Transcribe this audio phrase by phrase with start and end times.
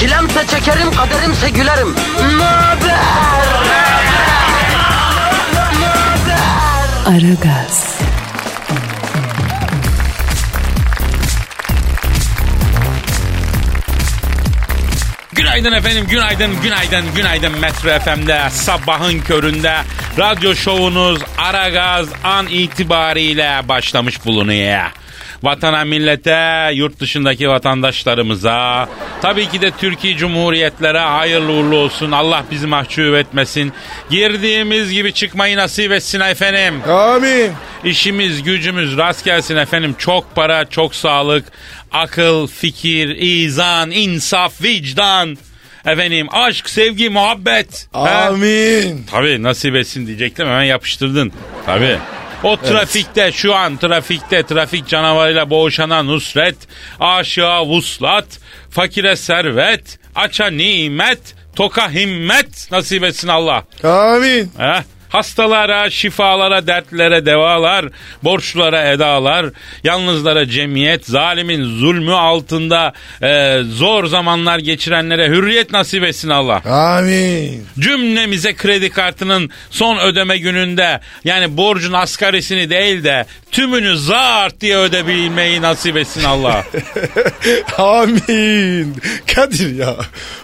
[0.00, 1.88] Çilemse çekerim, kaderimse gülerim.
[2.38, 3.20] Möber!
[7.06, 7.98] Aragaz,
[15.32, 19.76] Günaydın efendim, günaydın, günaydın, günaydın Metro FM'de sabahın köründe
[20.18, 24.90] radyo şovunuz Aragaz an itibariyle başlamış bulunuyor.
[25.42, 28.88] Vatana, millete, yurt dışındaki vatandaşlarımıza,
[29.22, 32.10] tabii ki de Türkiye Cumhuriyetlere hayırlı uğurlu olsun.
[32.10, 33.72] Allah bizi mahcup etmesin.
[34.10, 36.90] Girdiğimiz gibi çıkmayı nasip etsin efendim.
[36.90, 37.52] Amin.
[37.84, 39.94] İşimiz gücümüz rast gelsin efendim.
[39.98, 41.44] Çok para, çok sağlık,
[41.92, 45.38] akıl, fikir, izan, insaf, vicdan.
[45.86, 47.88] Efendim aşk, sevgi, muhabbet.
[47.92, 47.98] He?
[47.98, 49.06] Amin.
[49.10, 51.32] Tabii nasip etsin diyecektim hemen yapıştırdın.
[51.66, 51.98] Tabii.
[52.44, 56.56] O trafikte şu an trafikte trafik canavarıyla boğuşana nusret,
[57.00, 58.26] aşığa vuslat,
[58.70, 63.64] fakire servet, aça nimet, toka himmet nasip etsin Allah.
[63.84, 64.52] Amin.
[64.58, 64.82] Heh.
[65.10, 67.84] Hastalara, şifalara, dertlere devalar,
[68.24, 69.46] borçlulara edalar,
[69.84, 76.62] yalnızlara cemiyet, zalimin zulmü altında e, zor zamanlar geçirenlere hürriyet nasip etsin Allah.
[76.70, 77.66] Amin.
[77.78, 85.62] Cümlemize kredi kartının son ödeme gününde yani borcun asgarisini değil de tümünü zart diye ödebilmeyi
[85.62, 86.64] nasip etsin Allah.
[87.78, 88.96] Amin.
[89.34, 89.96] Kadir ya.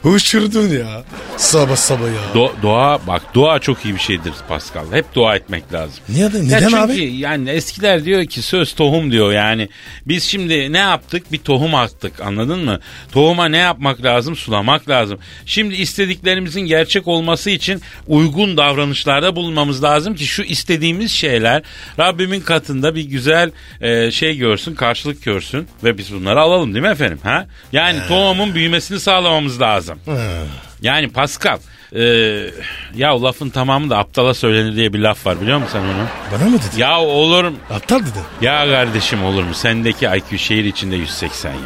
[0.04, 1.02] Uçurdun ya.
[1.36, 2.34] Sabah sabah ya.
[2.40, 4.92] Do- dua bak dua çok iyi bir şeydir Pascal.
[4.92, 6.04] Hep dua etmek lazım.
[6.08, 7.16] Niye, Ya neden çünkü abi?
[7.16, 9.68] yani eskiler diyor ki söz tohum diyor yani.
[10.06, 11.32] Biz şimdi ne yaptık?
[11.32, 12.80] Bir tohum attık anladın mı?
[13.12, 14.36] Tohuma ne yapmak lazım?
[14.36, 15.18] Sulamak lazım.
[15.46, 21.62] Şimdi istediklerimizin gerçek olması için uygun davranışlarda bulunmamız lazım ki şu istediğimiz şeyler
[21.98, 23.50] Rabbimin katında bir güzel
[23.80, 27.18] e, şey görsün, karşılık görsün ve biz bunları alalım değil mi efendim?
[27.22, 27.46] Ha?
[27.72, 29.98] Yani tohumun büyümesini sağlamamız lazım.
[30.82, 31.58] Yani Pascal,
[31.92, 32.02] e,
[32.94, 36.06] ya lafın tamamı da aptala söylenir diye bir laf var biliyor musun sen onu?
[36.32, 36.78] Bana mı dedin?
[36.78, 37.56] Ya olur mu?
[37.70, 38.22] Aptal dedin.
[38.40, 39.54] Ya kardeşim olur mu?
[39.54, 41.56] Sendeki IQ şehir içinde 180 ya.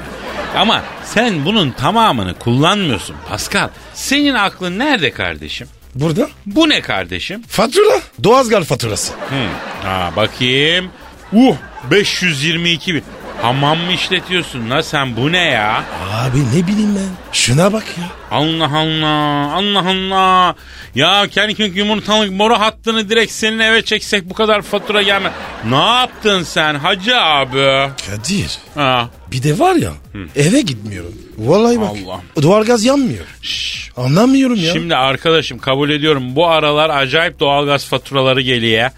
[0.57, 3.69] Ama sen bunun tamamını kullanmıyorsun Pascal.
[3.95, 5.69] Senin aklın nerede kardeşim?
[5.95, 6.29] Burada.
[6.47, 7.43] Bu ne kardeşim?
[7.49, 8.01] Fatura.
[8.25, 9.13] Doğalgaz faturası.
[9.13, 9.47] Hı.
[9.89, 10.91] Ha bakayım.
[11.33, 11.57] Uh
[11.91, 13.05] 522 bin.
[13.43, 15.85] Hamam mı işletiyorsun la sen bu ne ya?
[16.13, 17.09] Abi ne bileyim ben.
[17.33, 18.37] Şuna bak ya.
[18.39, 20.55] Allah Allah Allah Allah.
[20.95, 25.31] Ya kendi yumurtalık boru hattını direkt senin eve çeksek bu kadar fatura gelme.
[25.69, 27.91] Ne yaptın sen hacı abi?
[28.11, 28.59] Kadir.
[28.75, 29.09] Ha.
[29.33, 29.93] Bir de var ya
[30.37, 31.15] eve gitmiyorum.
[31.49, 31.89] Vallahi bak.
[31.89, 32.21] Allah.
[32.43, 33.25] Doğalgaz yanmıyor.
[33.43, 33.91] Şşş.
[33.97, 34.73] Anlamıyorum ya.
[34.73, 38.91] Şimdi arkadaşım kabul ediyorum bu aralar acayip doğalgaz faturaları geliyor.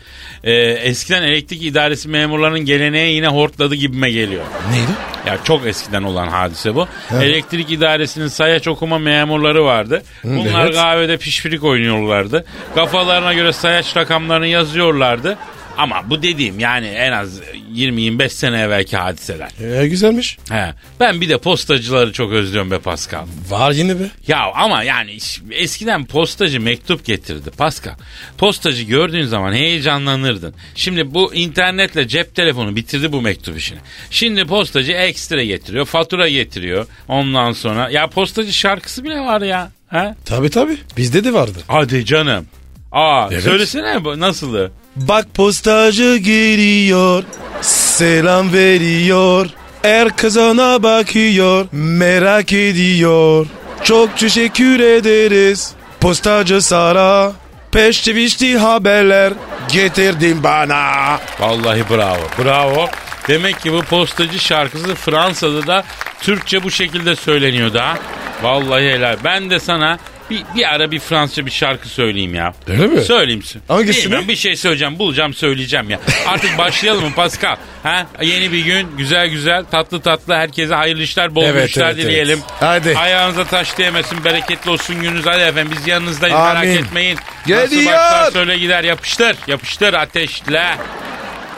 [0.45, 4.43] Ee, eskiden elektrik idaresi memurlarının geleneği yine hortladı gibime geliyor.
[4.71, 4.91] Neydi?
[5.27, 6.87] Ya çok eskiden olan hadise bu.
[7.23, 10.03] Elektrik idaresinin sayaç okuma memurları vardı.
[10.25, 10.75] Bunlar evet.
[10.75, 12.45] kahvede pişpirik oynuyorlardı.
[12.75, 15.39] Kafalarına göre sayaç rakamlarını yazıyorlardı.
[15.79, 17.41] Ama bu dediğim yani en az
[17.75, 19.51] 20-25 sene evvelki hadiseler.
[19.83, 20.39] Ee, güzelmiş.
[20.51, 20.75] He.
[21.01, 23.27] Ben bir de postacıları çok özlüyorum be Pascal.
[23.49, 24.11] Var yine be.
[24.29, 25.19] Ya ama yani
[25.51, 27.95] eskiden postacı mektup getirdi Pascal.
[28.39, 30.55] Postacı gördüğün zaman heyecanlanırdın.
[30.75, 33.79] Şimdi bu internetle cep telefonu bitirdi bu mektup işini.
[34.11, 36.87] Şimdi postacı ekstra getiriyor, fatura getiriyor.
[37.09, 39.71] Ondan sonra ya postacı şarkısı bile var ya.
[39.89, 40.17] Ha?
[40.25, 40.77] Tabi tabi.
[40.97, 41.59] Bizde de vardı.
[41.69, 42.47] Hadi canım.
[42.93, 43.43] Aa Evet.
[43.43, 44.73] söylesene bu nasıldı?
[44.97, 47.25] Bak postacı geliyor.
[47.61, 49.47] Selam veriyor.
[49.83, 51.67] Herkes ona bakıyor.
[51.73, 53.47] Merak ediyor.
[53.85, 55.73] Çok teşekkür ederiz.
[56.01, 57.33] Postacı Sara.
[57.73, 59.33] Peşte pişti haberler.
[59.73, 61.19] Getirdin bana.
[61.41, 62.45] Vallahi bravo.
[62.45, 62.89] Bravo.
[63.29, 65.85] Demek ki bu postacı şarkısı Fransa'da da
[66.21, 67.99] Türkçe bu şekilde söyleniyordu ha.
[68.43, 69.17] Vallahi helal.
[69.25, 69.99] Ben de sana
[70.31, 72.53] bir, bir ara bir Fransızca bir şarkı söyleyeyim ya.
[72.69, 73.01] Öyle mi?
[73.01, 73.43] Söyleyeyim.
[73.69, 74.13] Hangisini?
[74.13, 74.99] Bilmem, bir şey söyleyeceğim.
[74.99, 76.01] Bulacağım söyleyeceğim ya.
[76.27, 77.57] Artık başlayalım mı Pascal?
[77.83, 78.07] Ha?
[78.23, 82.39] Yeni bir gün güzel güzel tatlı tatlı herkese hayırlı işler bol Evet, işler evet, dileyelim.
[82.39, 82.61] evet.
[82.61, 82.99] Hadi.
[82.99, 85.27] Ayağınıza taş değmesin bereketli olsun gününüz.
[85.27, 86.77] Hadi efendim biz yanınızdayız merak Amin.
[86.77, 87.19] etmeyin.
[87.47, 87.63] Geliyor.
[87.71, 89.37] Nasıl başlar söyle gider yapıştır.
[89.47, 90.65] Yapıştır ateşle.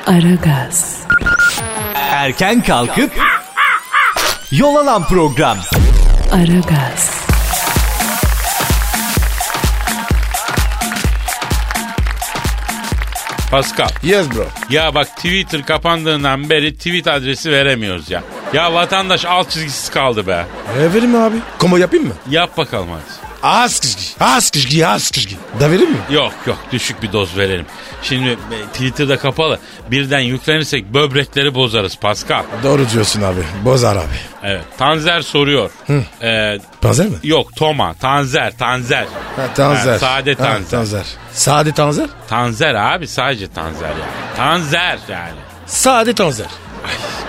[0.07, 1.01] Aragaz,
[1.95, 3.11] Erken kalkıp
[4.53, 5.59] yol alan program.
[6.33, 7.24] Aragaz,
[13.55, 13.89] Pascal.
[14.03, 14.47] Yes bro.
[14.71, 18.23] Ya bak Twitter kapandığından beri tweet adresi veremiyoruz ya.
[18.53, 20.47] Ya vatandaş alt çizgisiz kaldı be.
[20.79, 21.37] E vereyim mi abi?
[21.59, 22.15] Komo yapayım mı?
[22.31, 23.34] Yap bakalım hadi.
[23.45, 24.25] Az kışkı.
[24.25, 24.89] Az kışkı.
[24.89, 25.35] Az kışkı.
[25.61, 25.99] Da vereyim mi?
[26.11, 27.67] Yok yok düşük bir doz verelim.
[28.03, 29.59] Şimdi e, Twitter'da kapalı.
[29.91, 32.43] Birden yüklenirsek böbrekleri bozarız Pascal.
[32.63, 33.41] Doğru diyorsun abi.
[33.65, 34.15] Bozar abi.
[34.43, 34.65] Evet.
[34.79, 35.71] Tanzer soruyor.
[36.23, 37.17] Ee, Panzer mi?
[37.23, 37.95] yok Toma.
[37.95, 38.57] Tanzer.
[38.59, 39.07] Tanzer.
[39.37, 39.93] Ha, tanzer.
[39.93, 40.71] Ha, sade Ha, tanzer.
[40.71, 41.05] tanzer.
[41.33, 42.07] Sade tanzer?
[42.29, 44.37] Tanzer abi sadece Tanzer yani.
[44.37, 45.39] Tanzer yani.
[45.67, 46.47] Sade tanzer.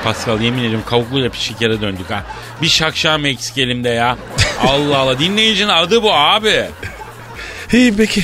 [0.04, 2.24] Pascal yemin ediyorum kavukluyla pişik yere döndük ha.
[2.62, 4.18] Bir şakşam eksik elimde ya.
[4.68, 6.66] Allah Allah dinleyicinin adı bu abi.
[7.74, 8.24] İyi peki.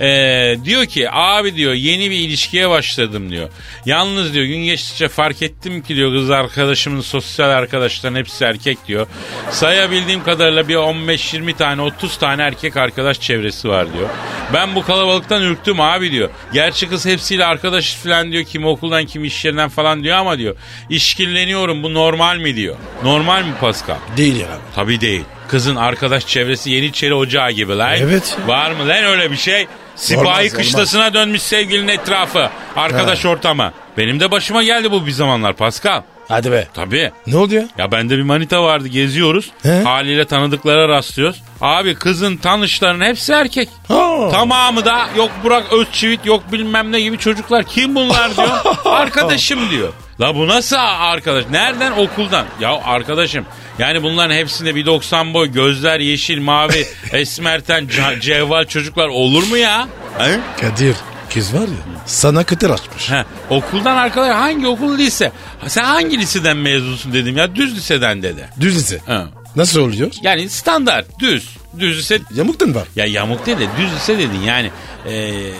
[0.00, 3.48] Ee, diyor ki abi diyor yeni bir ilişkiye başladım diyor.
[3.86, 9.06] Yalnız diyor gün geçtikçe fark ettim ki diyor kız arkadaşımın sosyal arkadaşların hepsi erkek diyor.
[9.50, 14.08] Sayabildiğim kadarıyla bir 15-20 tane 30 tane erkek arkadaş çevresi var diyor.
[14.52, 16.30] Ben bu kalabalıktan ürktüm abi diyor.
[16.52, 18.44] Gerçi kız hepsiyle arkadaş falan diyor.
[18.44, 20.56] Kimi okuldan kimi iş yerinden falan diyor ama diyor.
[20.90, 22.76] İşkilleniyorum bu normal mi diyor.
[23.02, 23.96] Normal mi Pascal?
[24.16, 24.60] Değil ya abi.
[24.74, 25.24] Tabii değil.
[25.48, 27.94] Kızın arkadaş çevresi Yeniçeri Ocağı gibi lan.
[27.96, 28.36] Evet.
[28.46, 29.66] Var mı lan öyle bir şey?
[29.96, 32.50] Sipahi Olmaz, kışlasına dönmüş sevgilinin etrafı.
[32.76, 33.72] Arkadaş ortamı.
[33.98, 36.02] Benim de başıma geldi bu bir zamanlar Pascal.
[36.28, 36.68] Hadi be.
[36.74, 37.10] Tabii.
[37.26, 37.68] Ne oldu ya?
[37.78, 39.50] Ya bende bir manita vardı geziyoruz.
[39.62, 39.82] He?
[39.82, 41.42] Haliyle tanıdıklara rastlıyoruz.
[41.60, 43.68] Abi kızın tanışlarının hepsi erkek.
[43.88, 44.28] Ha.
[44.32, 47.64] Tamamı da yok Burak Özçivit yok bilmem ne gibi çocuklar.
[47.64, 48.48] Kim bunlar diyor.
[48.84, 49.92] Arkadaşım diyor.
[50.20, 51.44] La bu nasıl arkadaş?
[51.50, 51.92] Nereden?
[51.92, 52.46] Okuldan.
[52.60, 53.44] Ya arkadaşım
[53.78, 57.88] yani bunların hepsinde bir 90 boy, gözler yeşil, mavi, esmerten,
[58.20, 59.88] cevval çocuklar olur mu ya?
[60.18, 60.38] He?
[60.60, 60.96] Kadir.
[61.34, 63.10] Kız var ya sana kıtır açmış.
[63.10, 65.32] He, okuldan arkadaş hangi okul lise?
[65.60, 68.48] Ha, Sen hangi liseden mezunsun dedim ya düz liseden dedi.
[68.60, 69.00] Düz lise.
[69.06, 69.20] He.
[69.56, 70.10] Nasıl oluyor?
[70.22, 71.48] Yani standart düz.
[71.78, 72.84] Düz lise Yamuktan var.
[72.96, 74.70] ya yamuk değil de düz lise dedin yani
[75.08, 75.50] eee,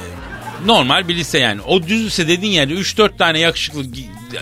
[0.67, 1.61] normal bir lise yani.
[1.63, 3.85] O düz lise dediğin yerde 3-4 tane yakışıklı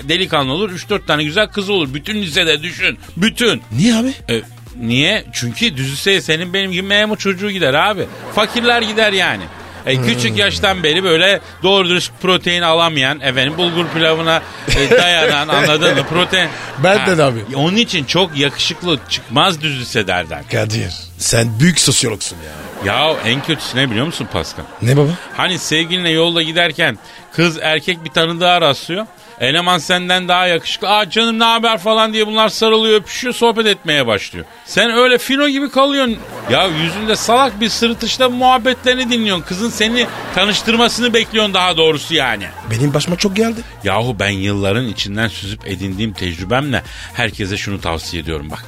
[0.08, 1.94] delikanlı olur 3-4 tane güzel kız olur.
[1.94, 2.98] Bütün lisede düşün.
[3.16, 3.62] Bütün.
[3.72, 4.14] Niye abi?
[4.30, 4.42] E,
[4.80, 5.24] niye?
[5.32, 8.06] Çünkü düz liseye senin benim gibi memur çocuğu gider abi.
[8.34, 9.42] Fakirler gider yani.
[9.86, 14.42] E, küçük yaştan beri böyle doğru dürüst protein alamayan efendim bulgur pilavına
[14.76, 16.06] e, dayanan anladın mı?
[16.10, 16.48] Protein.
[16.84, 17.44] Ben de abi.
[17.56, 20.44] Onun için çok yakışıklı çıkmaz düz liselerden.
[20.52, 20.94] Kadir.
[21.18, 22.52] Sen büyük sosyologsun ya.
[22.94, 24.64] Ya en kötüsü ne biliyor musun Pascal?
[24.82, 25.10] Ne baba?
[25.36, 26.98] Hani sevgilinle yolda giderken
[27.32, 29.06] kız erkek bir tanıdığa rastlıyor.
[29.42, 30.88] Eleman senden daha yakışıklı.
[30.88, 34.46] Aa canım ne haber falan diye bunlar sarılıyor öpüşüyor sohbet etmeye başlıyor.
[34.64, 36.18] Sen öyle fino gibi kalıyorsun.
[36.50, 39.44] Ya yüzünde salak bir sırıtışta muhabbetlerini dinliyorsun.
[39.44, 42.44] Kızın seni tanıştırmasını bekliyorsun daha doğrusu yani.
[42.70, 43.60] Benim başıma çok geldi.
[43.84, 46.82] Yahu ben yılların içinden süzüp edindiğim tecrübemle
[47.14, 48.64] herkese şunu tavsiye ediyorum bak.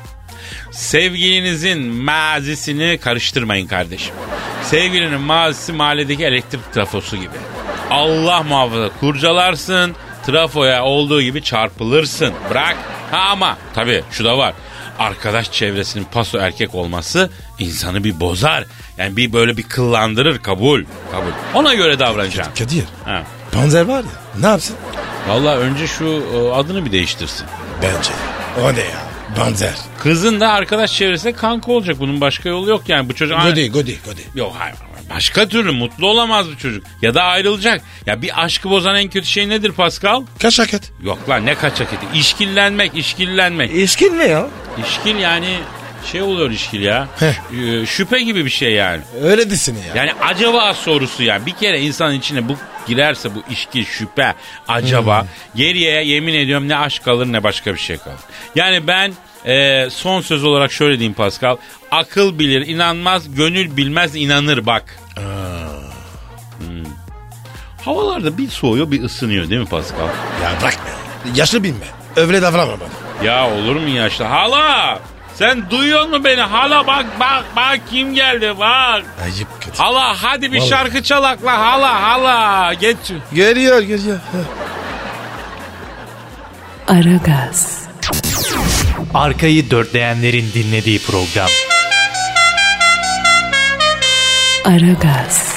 [0.71, 4.15] Sevgilinizin mazisini karıştırmayın kardeşim.
[4.63, 7.37] Sevgilinin mazisi mahalledeki elektrik trafosu gibi.
[7.91, 9.95] Allah muhafaza kurcalarsın,
[10.27, 12.33] trafoya olduğu gibi çarpılırsın.
[12.51, 12.77] Bırak.
[13.11, 14.55] Ha ama tabii şu da var.
[14.99, 18.65] Arkadaş çevresinin paso erkek olması insanı bir bozar.
[18.99, 20.85] Yani bir böyle bir kıllandırır kabul.
[21.13, 21.31] Kabul.
[21.55, 22.55] Ona göre davranacaksın.
[22.65, 22.85] Kadir.
[23.05, 23.23] Ha.
[23.53, 24.77] Panzer var ya ne yapsın?
[25.29, 26.05] Vallahi önce şu
[26.35, 27.47] e, adını bir değiştirsin.
[27.83, 28.11] Bence.
[28.63, 29.03] O ne ya?
[29.37, 29.75] Panzer.
[30.03, 31.97] Kızın da arkadaş çevresinde kanka olacak.
[31.99, 33.09] Bunun başka yolu yok yani.
[33.09, 33.43] Bu çocuk...
[33.43, 34.21] Godi godi godi.
[34.35, 34.77] Yok hayır.
[35.11, 36.85] Başka türlü mutlu olamaz bu çocuk.
[37.03, 37.81] Ya da ayrılacak.
[38.07, 40.23] Ya bir aşkı bozan en kötü şey nedir Pascal?
[40.43, 40.93] Kaç haket?
[41.03, 42.19] Yok lan ne kaçak eti.
[42.19, 43.71] İşkillenmek, işkillenmek.
[43.71, 44.47] İlişkin ne ya?
[44.87, 45.59] İşkil yani
[46.13, 47.09] şey oluyor işkil ya.
[47.19, 47.33] Heh.
[47.83, 49.01] Ee, şüphe gibi bir şey yani.
[49.23, 49.95] Öyle desin ya.
[49.95, 51.47] Yani acaba sorusu yani.
[51.47, 54.35] Bir kere insanın içine bu girerse bu işkil, şüphe,
[54.69, 58.21] acaba geriye yemin ediyorum ne aşk kalır ne başka bir şey kalır.
[58.55, 59.13] Yani ben
[59.45, 61.57] e, son söz olarak şöyle diyeyim Pascal.
[61.91, 64.99] Akıl bilir inanmaz, gönül bilmez inanır bak.
[66.59, 66.85] Hmm.
[67.85, 70.07] Havalarda bir soğuyor bir ısınıyor değil mi Pascal?
[70.43, 70.91] Ya bırak be.
[71.35, 71.87] Yaşlı bilme.
[72.17, 73.27] Öyle davranma bana.
[73.27, 74.25] Ya olur mu yaşlı?
[74.25, 74.99] Hala!
[75.35, 76.41] Sen duyuyor musun beni?
[76.41, 79.03] Hala bak bak bak kim geldi bak.
[79.25, 79.79] Ayıp Kadir.
[79.79, 80.69] Hala hadi bir Vallahi.
[80.71, 82.75] şarkı çalak la hala hala.
[82.75, 82.97] Geç.
[83.35, 84.19] Geliyor geliyor.
[86.89, 87.84] Aragaz,
[89.15, 91.49] Arkayı dörtleyenlerin dinlediği program.
[94.65, 95.55] Aragaz,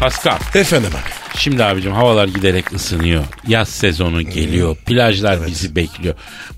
[0.00, 0.38] Pascal.
[0.54, 1.19] Efendim abi.
[1.40, 3.24] Şimdi abicim havalar giderek ısınıyor.
[3.48, 4.76] Yaz sezonu geliyor.
[4.76, 6.14] Plajlar bizi bekliyor.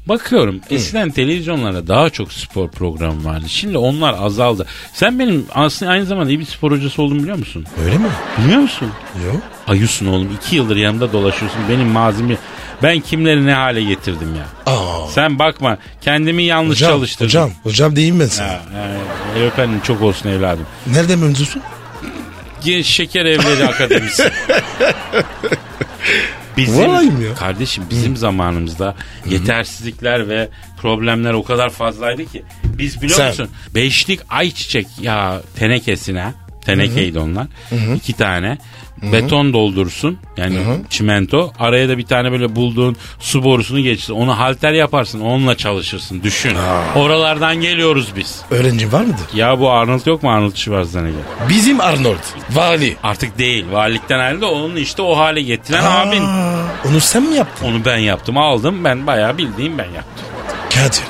[0.07, 3.45] Bakıyorum eskiden televizyonlarda daha çok spor programı vardı.
[3.49, 4.67] Şimdi onlar azaldı.
[4.95, 7.67] Sen benim aslında aynı zamanda iyi bir spor hocası olduğumu biliyor musun?
[7.85, 8.07] Öyle mi?
[8.45, 8.89] Biliyor musun?
[9.27, 9.43] Yok.
[9.67, 10.29] Ayısın oğlum.
[10.37, 11.61] iki yıldır yanımda dolaşıyorsun.
[11.71, 12.39] Benim mazimi
[12.83, 14.73] ben kimleri ne hale getirdim ya.
[14.73, 15.09] Aa.
[15.09, 17.27] Sen bakma kendimi yanlış Hocam, çalıştırdım.
[17.27, 18.49] hocam, hocam diyeyim ben sana.
[18.49, 18.61] Ha,
[19.37, 20.67] yani, efendim çok olsun evladım.
[20.87, 21.63] Nereden mevzusun?
[22.65, 24.31] Genç Şeker Evleri Akademisi.
[26.57, 27.35] Bizim, mi ya?
[27.35, 28.95] Kardeşim bizim zamanımızda
[29.27, 32.43] yetersizlikler ve problemler o kadar fazlaydı ki.
[32.65, 33.49] Biz biliyor Sen- musun?
[33.75, 36.33] Beşlik ayçiçek ya tenekesine
[36.65, 37.47] tenekeydi onlar.
[37.97, 38.59] iki tane.
[39.03, 40.59] Beton doldursun yani
[40.91, 41.53] çimento.
[41.59, 44.13] Araya da bir tane böyle bulduğun su borusunu geçsin.
[44.15, 45.21] Onu halter yaparsın.
[45.21, 46.23] Onunla çalışırsın.
[46.23, 46.57] Düşün.
[46.97, 48.41] Oralardan geliyoruz biz.
[48.51, 49.25] Öğrenci var mıdır?
[49.35, 51.21] Ya bu Arnold yok mu Arnold Schwarzenegger?
[51.49, 52.17] Bizim Arnold.
[52.51, 52.97] Vali.
[53.03, 53.65] Artık değil.
[53.73, 54.47] Valilikten ayrıldı.
[54.47, 56.23] Onun işte o hale getiren abin.
[56.23, 57.67] Aa, Onu sen mi yaptın?
[57.67, 58.39] Onu ben yaptım.
[58.39, 58.85] Aldım.
[58.85, 60.27] Ben bayağı bildiğim ben yaptım.
[60.75, 61.03] Kadir.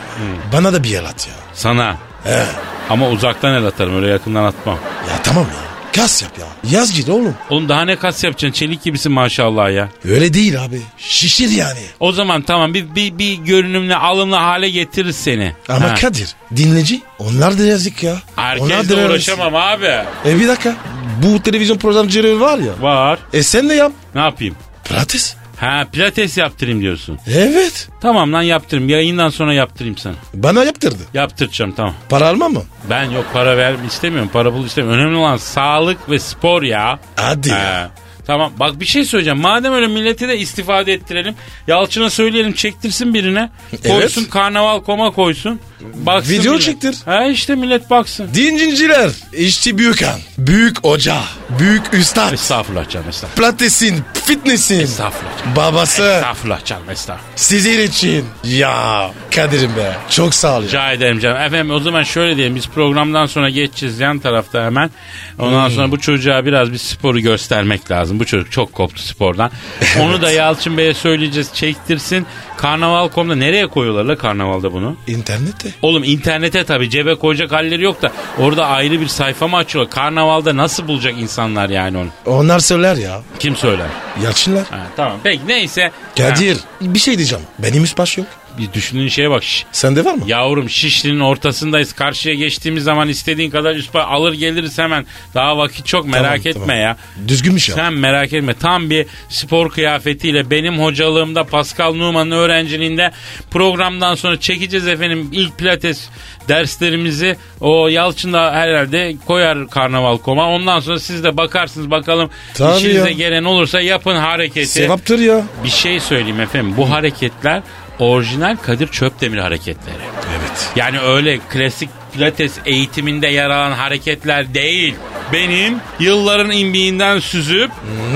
[0.53, 1.35] Bana da bir el at ya.
[1.55, 1.97] Sana.
[2.25, 2.43] He.
[2.91, 3.97] Ama uzaktan el atarım.
[3.97, 4.79] Öyle yakından atmam.
[5.11, 5.72] Ya tamam ya.
[5.93, 6.47] Kas yap ya.
[6.79, 7.35] Yaz git oğlum.
[7.51, 8.53] Oğlum daha ne kas yapacaksın?
[8.53, 9.89] Çelik gibisin maşallah ya.
[10.05, 10.81] Öyle değil abi.
[10.99, 11.81] Şişir yani.
[12.01, 15.53] O zaman tamam bir, bir, bir görünümle alımlı hale getiririz seni.
[15.69, 15.95] Ama Ha.
[15.95, 18.17] Kadir dinleyici onlar da yazık ya.
[18.37, 19.87] Herkesle uğraşamam abi.
[20.27, 20.77] E bir dakika.
[21.23, 22.73] Bu televizyon programcıları var ya.
[22.81, 23.19] Var.
[23.33, 23.93] E sen de yap.
[24.15, 24.57] Ne yapayım?
[24.85, 25.35] Pilates.
[25.63, 27.19] Ha pilates yaptırayım diyorsun.
[27.27, 27.89] Evet.
[28.01, 28.89] Tamam lan yaptırayım.
[28.89, 30.15] Yayından sonra yaptırayım sana.
[30.35, 31.03] Bana yaptırdı.
[31.15, 31.95] Yaptıracağım tamam.
[32.09, 32.63] Para alma mı?
[32.91, 34.31] Ben yok para ver istemiyorum.
[34.33, 35.01] Para bul istemiyorum.
[35.01, 36.99] Önemli olan sağlık ve spor ya.
[37.17, 37.85] Hadi ya.
[37.85, 37.89] He.
[38.27, 39.41] Tamam bak bir şey söyleyeceğim.
[39.41, 41.35] Madem öyle milleti de istifade ettirelim.
[41.67, 43.51] Yalçın'a söyleyelim çektirsin birine.
[43.89, 44.31] Koysun Evet.
[44.31, 45.61] karnaval koma koysun.
[45.95, 46.65] Baksın Video millet.
[46.65, 46.97] çektir.
[47.05, 48.29] Ha işte millet baksın.
[48.35, 49.11] Dincinciler.
[49.33, 50.21] İşçi büyük han.
[50.39, 51.17] Büyük hoca.
[51.59, 52.33] Büyük üstad.
[52.33, 53.37] Estağfurullah canım estağfurullah.
[53.51, 54.05] Pilatesin.
[54.27, 54.81] Fitnessin.
[54.81, 55.57] Estağfurullah canım.
[55.57, 56.03] Babası.
[56.03, 57.29] Estağfurullah canım estağfurullah.
[57.37, 58.25] Sizin için.
[58.45, 59.97] Ya Kadir'im be.
[60.11, 60.63] Çok sağ ol.
[60.63, 61.37] Rica ederim canım.
[61.43, 62.57] Efendim o zaman şöyle diyelim.
[62.57, 64.91] Biz programdan sonra geçeceğiz yan tarafta hemen.
[65.39, 65.75] Ondan Hmm.
[65.75, 68.21] sonra bu çocuğa biraz bir sporu göstermek lazım.
[68.21, 69.51] Bu çocuk çok koptu spordan.
[70.01, 71.49] Onu da Yalçın Bey'e söyleyeceğiz.
[71.55, 72.27] Çektirsin.
[72.63, 74.97] Karnaval.com'da nereye koyuyorlar la karnavalda bunu?
[75.07, 75.69] İnternette.
[75.83, 79.91] Oğlum internete tabii cebe koyacak halleri yok da orada ayrı bir sayfa mı açıyorlar?
[79.91, 82.09] Karnavalda nasıl bulacak insanlar yani onu?
[82.27, 83.21] Onlar söyler ya.
[83.39, 83.87] Kim söyler?
[84.25, 84.67] Yalçınlar.
[84.71, 85.91] Ha, tamam peki neyse.
[86.17, 86.59] Kadir.
[86.81, 87.45] Bir şey diyeceğim.
[87.59, 88.27] Benim üst baş yok.
[88.59, 89.43] Bir düşündüğün şeye bak.
[89.45, 90.23] Şş, Sende var mı?
[90.27, 91.93] Yavrum Şişli'nin ortasındayız.
[91.93, 95.07] Karşıya geçtiğimiz zaman istediğin kadar üst alır geliriz hemen.
[95.35, 96.81] Daha vakit çok merak Tamam, etme tamam.
[96.81, 96.97] ya.
[97.29, 97.75] Düzgünmüş ya.
[97.75, 98.55] Sen merak etme.
[98.55, 103.11] Tam bir spor kıyafetiyle benim hocalığımda Pascal Numan'ın öğrenciliğinde
[103.51, 106.09] programdan sonra çekeceğiz efendim ilk pilates
[106.49, 107.37] derslerimizi.
[107.61, 110.49] O Yalçın da herhalde koyar karnaval koma.
[110.49, 113.17] Ondan sonra siz de bakarsınız bakalım Tabii işinize ya.
[113.17, 114.67] gelen olursa yapın hareketi.
[114.67, 115.43] Sevaptır ya.
[115.65, 116.75] Bir şey söyleyeyim efendim.
[116.77, 117.63] Bu hareketler
[117.99, 119.97] orijinal Kadir Çöpdemir hareketleri.
[120.31, 120.69] Evet.
[120.77, 124.95] Yani öyle klasik pilates eğitiminde yer alan hareketler değil.
[125.33, 127.71] Benim yılların imbiğinden süzüp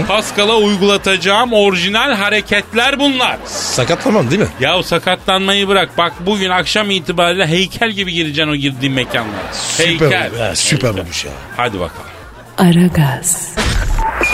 [0.08, 3.36] Pascal'a uygulatacağım orijinal hareketler bunlar.
[3.46, 4.48] Sakatlamam değil mi?
[4.60, 5.98] Ya sakatlanmayı bırak.
[5.98, 9.52] Bak bugün akşam itibariyle heykel gibi gireceksin o girdiğin mekanlara.
[9.52, 10.38] Süper, Heykel.
[10.38, 11.02] ha, süper Heykel.
[11.02, 11.30] olmuş ya.
[11.56, 12.10] Hadi bakalım.
[12.58, 13.54] Aragaz,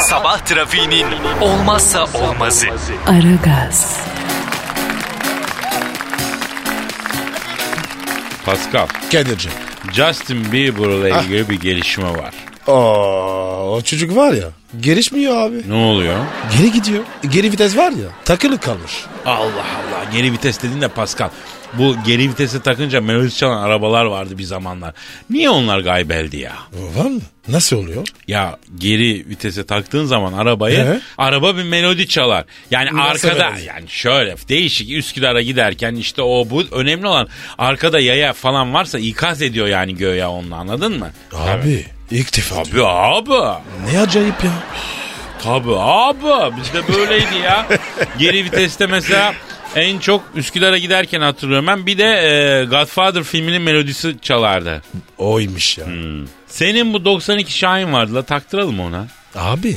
[0.00, 1.06] Sabah trafiğinin
[1.40, 2.66] olmazsa olmazı.
[3.06, 3.96] Aragaz,
[8.46, 8.86] Pascal.
[9.12, 9.52] Kadir'cim.
[9.92, 12.34] Justin Bieber'la ilgili bir gelişme var.
[12.66, 14.48] Aa, o çocuk var ya.
[14.80, 15.62] Gelişmiyor abi.
[15.68, 16.16] Ne oluyor?
[16.58, 17.04] Geri gidiyor.
[17.30, 18.08] Geri vites var ya.
[18.24, 18.92] Takılı kalmış.
[19.26, 21.28] Allah Allah geri vites dedin de Pascal.
[21.78, 24.94] Bu geri vitese takınca melodi çalan arabalar vardı bir zamanlar.
[25.30, 26.52] Niye onlar gaybeldi ya?
[26.96, 27.20] Var mı?
[27.48, 28.06] Nasıl oluyor?
[28.28, 31.00] Ya geri vitese taktığın zaman arabayı Ee?
[31.18, 32.44] araba bir melodi çalar.
[32.70, 33.66] Yani Nasıl arkada melodi?
[33.66, 39.42] yani şöyle değişik Üsküdar'a giderken işte o bu önemli olan arkada yaya falan varsa ikaz
[39.42, 41.10] ediyor yani göğe onunla anladın mı?
[41.34, 42.62] Abi ilk defa.
[42.62, 43.58] Tabii abi.
[43.92, 44.50] Ne acayip ya.
[45.42, 47.66] Tabii abi bizde böyleydi ya.
[48.18, 49.34] Geri viteste mesela
[49.76, 51.86] en çok Üsküdar'a giderken hatırlıyorum ben.
[51.86, 54.82] Bir de e, Godfather filminin melodisi çalardı.
[55.18, 55.86] Oymuş ya.
[56.46, 59.06] Senin bu 92 Şahin vardı la taktıralım ona.
[59.34, 59.76] Abi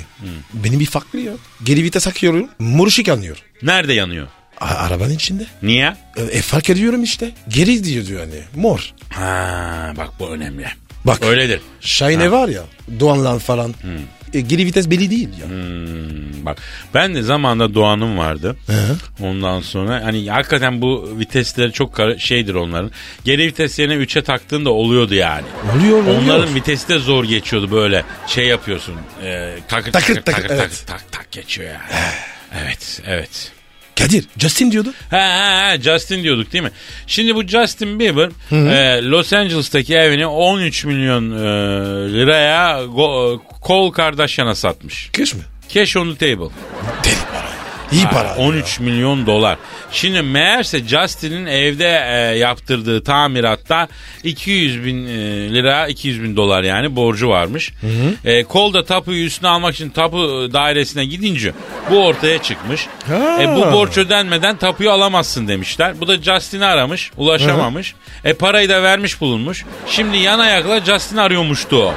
[0.53, 1.33] benim bir farklı ya.
[1.63, 2.49] Geri vites takıyorum.
[2.59, 3.37] Mor ışık yanıyor.
[3.61, 4.27] Nerede yanıyor?
[4.61, 5.45] A- arabanın içinde.
[5.61, 5.95] Niye?
[6.17, 7.31] E, e, fark ediyorum işte.
[7.47, 8.41] Geri diyor diyor hani.
[8.63, 8.93] Mor.
[9.09, 10.67] Ha bak bu önemli.
[11.05, 11.23] Bak.
[11.23, 11.59] Öyledir.
[11.81, 12.61] Şahine var ya.
[12.99, 13.73] Doğanlar falan.
[14.33, 15.47] e, geri vites belli değil ya.
[15.49, 16.57] Hmm, bak
[16.93, 18.55] ben de zamanında Doğan'ım vardı.
[19.21, 22.91] Ondan sonra hani hakikaten bu vitesleri çok kar- şeydir onların.
[23.23, 25.45] Geri vites yerine 3'e taktığında oluyordu yani.
[25.77, 26.21] Oluyor oluyor.
[26.21, 28.95] Onların vitesi de zor geçiyordu böyle şey yapıyorsun.
[29.23, 30.83] E, takır takır Takır takır takır, takır, evet.
[30.87, 32.03] tak tak geçiyor yani.
[32.63, 33.51] evet evet.
[33.95, 34.93] Kadir Justin diyordu.
[35.11, 36.71] Ha, ha, ha, Justin diyorduk değil mi?
[37.07, 41.43] Şimdi bu Justin Bieber e, Los Angeles'taki evini 13 milyon e,
[42.13, 45.09] liraya Go- Cole Kardashian'a satmış.
[45.13, 45.41] Kış mı?
[45.73, 46.49] Cash on the table.
[47.03, 47.64] Deli para.
[47.91, 48.35] İyi Ha, para.
[48.35, 49.57] 13 milyon dolar.
[49.91, 53.87] Şimdi meğerse Justin'in evde e, yaptırdığı tamiratta
[54.23, 55.09] 200 bin e,
[55.53, 57.73] lira 200 bin dolar yani borcu varmış.
[58.25, 60.17] E, Kol da tapuyu üstüne almak için tapu
[60.53, 61.53] dairesine gidince
[61.91, 62.87] bu ortaya çıkmış.
[63.07, 63.37] Ha.
[63.41, 66.01] E, bu borç ödenmeden tapuyu alamazsın demişler.
[66.01, 67.95] Bu da Justin'i aramış ulaşamamış.
[68.23, 69.65] E, parayı da vermiş bulunmuş.
[69.87, 71.93] Şimdi yan ayakla Justin arıyormuştu o.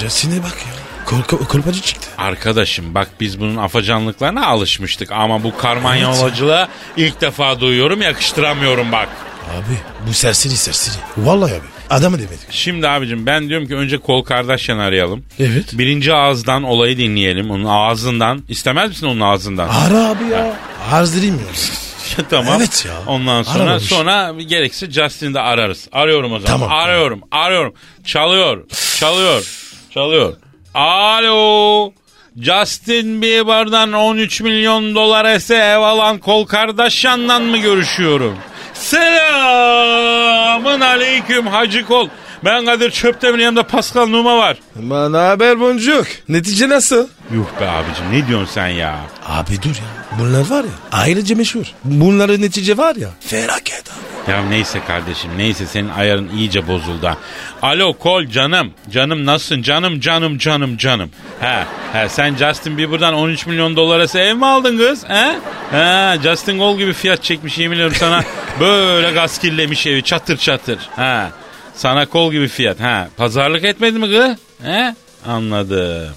[0.00, 0.73] Justin'e bak ya.
[1.06, 2.08] Korku, kolpacı çıktı.
[2.18, 9.08] Arkadaşım bak biz bunun afacanlıklarına alışmıştık ama bu karmanyolacılığa ilk defa duyuyorum yakıştıramıyorum bak.
[9.50, 10.94] Abi bu serseri serseri.
[11.16, 11.60] Vallahi abi.
[11.90, 12.38] Adamı demedik.
[12.50, 15.24] Şimdi abicim ben diyorum ki önce Kol Kardashian arayalım.
[15.38, 15.64] Evet.
[15.72, 18.42] Birinci ağızdan olayı dinleyelim onun ağzından.
[18.48, 19.68] İstemez misin onun ağzından?
[19.68, 20.56] Ara abi ya.
[20.90, 22.24] Harzdırayım ya.
[22.30, 22.54] tamam.
[22.56, 22.92] Evet ya.
[23.06, 23.84] Ondan sonra Aramamış.
[23.84, 25.88] sonra gerekirse Justin'i de ararız.
[25.92, 26.46] Arıyorum o zaman.
[26.60, 26.72] Tamam.
[26.78, 27.20] arıyorum.
[27.30, 27.74] Arıyorum.
[28.04, 28.64] Çalıyor.
[29.00, 29.44] Çalıyor.
[29.90, 30.32] Çalıyor.
[30.74, 31.92] Alo.
[32.40, 38.38] Justin Bieber'dan 13 milyon dolar ese ev alan Kol Kardashian'dan mı görüşüyorum?
[38.74, 40.00] Selamın
[40.80, 42.08] aleyküm Hacı Kol.
[42.44, 44.56] Ben Kadir Çöptemir'in yanında Pascal Numa var.
[44.76, 46.06] Bana haber boncuk.
[46.28, 47.08] Netice nasıl?
[47.34, 48.96] Yuh be abicim ne diyorsun sen ya?
[49.28, 50.03] Abi dur ya.
[50.18, 50.70] Bunlar var ya.
[50.92, 51.66] Ayrıca meşhur.
[51.84, 53.08] Bunların netice var ya.
[53.20, 54.32] Felaket abi.
[54.32, 57.16] Ya neyse kardeşim neyse senin ayarın iyice bozuldu.
[57.62, 58.70] Alo Kol canım.
[58.90, 59.62] Canım nasılsın?
[59.62, 61.10] Canım canım canım canım.
[61.40, 65.04] He, he sen Justin Bieber'dan 13 milyon dolara ev mi aldın kız?
[65.08, 65.36] He?
[65.70, 68.24] He, Justin Gol gibi fiyat çekmiş yemin ediyorum sana.
[68.60, 70.78] Böyle gaskillemiş evi çatır çatır.
[70.96, 71.24] He.
[71.74, 72.80] Sana kol gibi fiyat.
[72.80, 74.36] Ha, pazarlık etmedi mi kız?
[74.66, 74.94] He?
[75.26, 76.14] Anladım.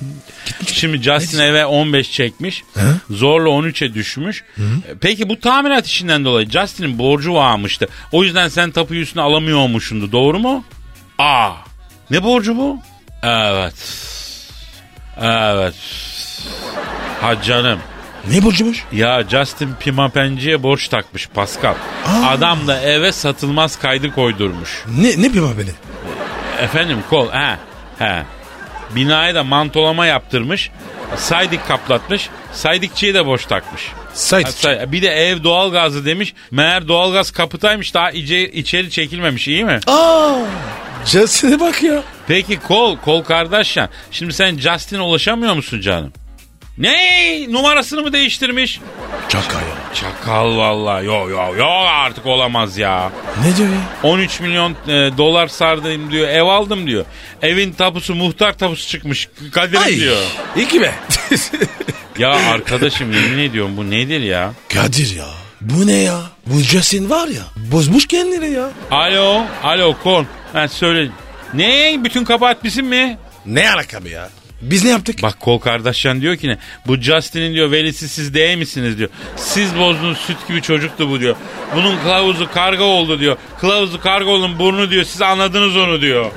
[0.73, 2.63] Şimdi Justin eve 15 çekmiş.
[3.09, 4.43] Zorla 13'e düşmüş.
[4.59, 4.61] E,
[5.01, 7.87] Peki bu tamirat işinden dolayı Justin'in borcu varmıştı.
[8.11, 10.11] O yüzden sen tapuyu üstüne alamıyormuşsundu.
[10.11, 10.63] Doğru mu?
[11.17, 11.51] Aa.
[12.09, 12.79] Ne borcu bu?
[13.23, 13.73] Evet.
[15.21, 15.75] Evet.
[17.21, 17.79] Ha canım.
[18.31, 18.83] Ne borcumuş?
[18.91, 21.75] Ya Justin Pimapenci'ye borç takmış Pascal.
[22.25, 24.83] Adam da eve satılmaz kaydı koydurmuş.
[24.97, 25.69] Ne, ne beni?
[26.61, 27.55] Efendim kol he
[27.99, 28.23] he.
[28.95, 30.71] Binaya da mantolama yaptırmış.
[31.15, 32.29] Saydik kaplatmış.
[32.53, 33.91] Saydikçiye de boş takmış.
[34.13, 34.47] Saydık.
[34.47, 36.33] Hatta bir de ev doğalgazlı demiş.
[36.51, 39.79] Meğer doğalgaz kapıtaymış daha ice, içeri çekilmemiş iyi mi?
[39.87, 40.33] Aa,
[41.05, 42.03] Justin'e bak ya.
[42.27, 43.89] Peki kol, kol kardeşler.
[44.11, 46.13] Şimdi sen Justin'e ulaşamıyor musun canım?
[46.77, 47.45] Ne?
[47.49, 48.79] Numarasını mı değiştirmiş?
[49.29, 49.93] Çaka ya.
[49.93, 51.05] Çakal vallahi.
[51.05, 53.11] Yo yo yo artık olamaz ya.
[53.45, 54.09] Ne diyor ya?
[54.09, 56.27] 13 milyon e, dolar sardım diyor.
[56.27, 57.05] Ev aldım diyor.
[57.41, 59.29] Evin tapusu muhtar tapusu çıkmış.
[59.51, 60.17] Kadir'im diyor.
[60.55, 60.93] İyi be.
[62.19, 64.53] Ya arkadaşım yemin ediyorum bu nedir ya?
[64.73, 65.25] Kadir ya.
[65.61, 66.21] Bu ne ya?
[66.45, 67.41] Bu Justin var ya.
[67.71, 68.69] Bozmuş kendini ya.
[68.91, 70.25] Alo, alo kon.
[70.53, 71.09] Ha söyle.
[71.53, 71.99] Ne?
[72.03, 73.17] Bütün kabahat bizim mi?
[73.45, 74.29] Ne alaka be ya?
[74.61, 75.23] Biz ne yaptık?
[75.23, 76.57] Bak kol kardeşcan diyor ki ne?
[76.87, 79.09] Bu Justin'in diyor velisi siz değil misiniz diyor.
[79.35, 81.35] Siz bozdunuz süt gibi çocuktu bu diyor.
[81.75, 83.37] Bunun kılavuzu karga oldu diyor.
[83.59, 85.03] Kılavuzu karga olun burnu diyor.
[85.03, 86.31] Siz anladınız onu diyor.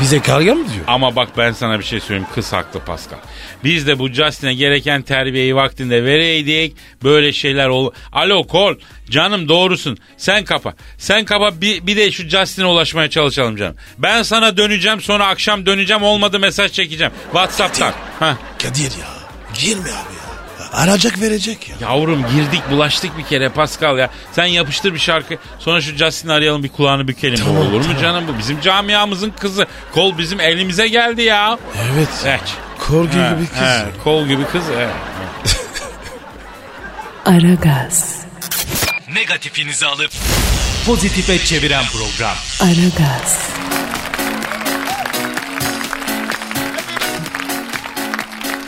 [0.00, 0.84] Bize karga mı diyor?
[0.86, 2.28] Ama bak ben sana bir şey söyleyeyim.
[2.34, 3.18] Kız haklı Pascal.
[3.64, 6.76] Biz de bu Justin'e gereken terbiyeyi vaktinde vereydik.
[7.02, 7.90] Böyle şeyler ol.
[8.12, 8.74] Alo kol.
[9.10, 9.98] Canım doğrusun.
[10.16, 10.74] Sen kapa.
[10.98, 13.76] Sen kapa bir, bir de şu Justin'e ulaşmaya çalışalım canım.
[13.98, 17.12] Ben sana döneceğim sonra akşam döneceğim olmadı mesaj çekeceğim.
[17.24, 17.92] Whatsapp'tan.
[18.18, 18.34] Heh.
[18.62, 19.08] Kadir ya.
[19.54, 20.21] Girme abi
[20.72, 20.78] ya.
[20.78, 21.76] Arayacak verecek ya.
[21.80, 24.10] Yavrum girdik bulaştık bir kere Pascal ya.
[24.32, 27.36] Sen yapıştır bir şarkı sonra şu Justin'i arayalım bir kulağını bükelim.
[27.44, 28.02] Tamam, olur mu tamam.
[28.02, 28.38] canım bu?
[28.38, 29.66] Bizim camiamızın kızı.
[29.94, 31.58] Kol bizim elimize geldi ya.
[31.94, 32.08] Evet.
[32.26, 32.40] Evet.
[32.78, 33.58] Kor gibi He, bir kız.
[33.58, 34.62] he, kol gibi kız.
[34.64, 34.88] he.
[37.30, 38.16] Aragaz,
[39.14, 40.10] Negatifinizi alıp
[40.86, 42.36] pozitife çeviren program.
[42.60, 43.48] Aragaz,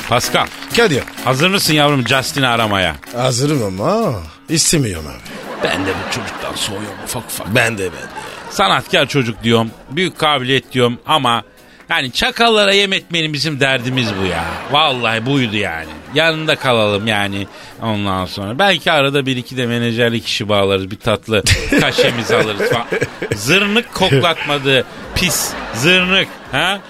[0.09, 1.03] Pascal Kadir.
[1.25, 2.97] hazır mısın yavrum Justin'i aramaya?
[3.17, 4.13] Hazırım ama
[4.49, 5.23] istemiyorum abi.
[5.65, 7.55] Ben de bu çocuktan soğuyorum ufak ufak.
[7.55, 8.13] Ben de ben de.
[8.51, 9.71] Sanatkar çocuk diyorum.
[9.91, 11.43] Büyük kabiliyet diyorum ama
[11.91, 14.45] yani çakallara yem etmenin bizim derdimiz bu ya.
[14.71, 15.87] Vallahi buydu yani.
[16.15, 17.47] Yanında kalalım yani
[17.83, 18.59] ondan sonra.
[18.59, 20.91] Belki arada bir iki de menajerlik işi bağlarız.
[20.91, 21.43] Bir tatlı
[21.81, 22.87] kaşemizi alırız falan.
[23.35, 24.85] Zırnık koklatmadı.
[25.15, 26.29] Pis zırnık.
[26.55, 26.81] Ha?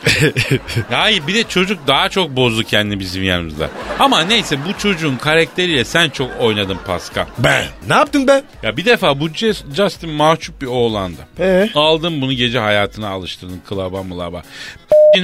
[0.91, 3.71] Hayır bir de çocuk daha çok bozdu kendini bizim yanımızda.
[3.99, 7.27] Ama neyse bu çocuğun karakteriyle sen çok oynadın Pascal.
[7.39, 7.65] Ben.
[7.89, 8.43] Ne yaptın ben?
[8.63, 9.29] Ya bir defa bu
[9.75, 11.21] Justin mahcup bir oğlandı.
[11.41, 11.71] Ee?
[11.75, 14.43] Aldın bunu gece hayatına alıştırdın klaba mılaba.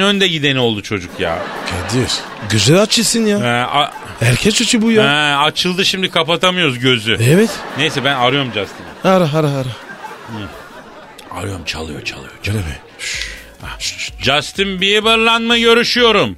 [0.01, 1.39] önde gideni oldu çocuk ya.
[1.71, 2.11] Kadir.
[2.51, 3.41] Güzel açısın ya.
[3.41, 3.93] Ha, a-
[4.25, 5.05] Erkek çocuğu bu ya.
[5.05, 7.19] ha, açıldı şimdi kapatamıyoruz gözü.
[7.23, 7.51] Evet.
[7.79, 8.87] Neyse ben arıyorum Justin'i.
[9.13, 9.69] Ara ara ara.
[11.31, 12.33] Arıyorum çalıyor çalıyor.
[12.43, 12.79] Gene mi?
[14.23, 16.37] Justin Bieber'la mı görüşüyorum?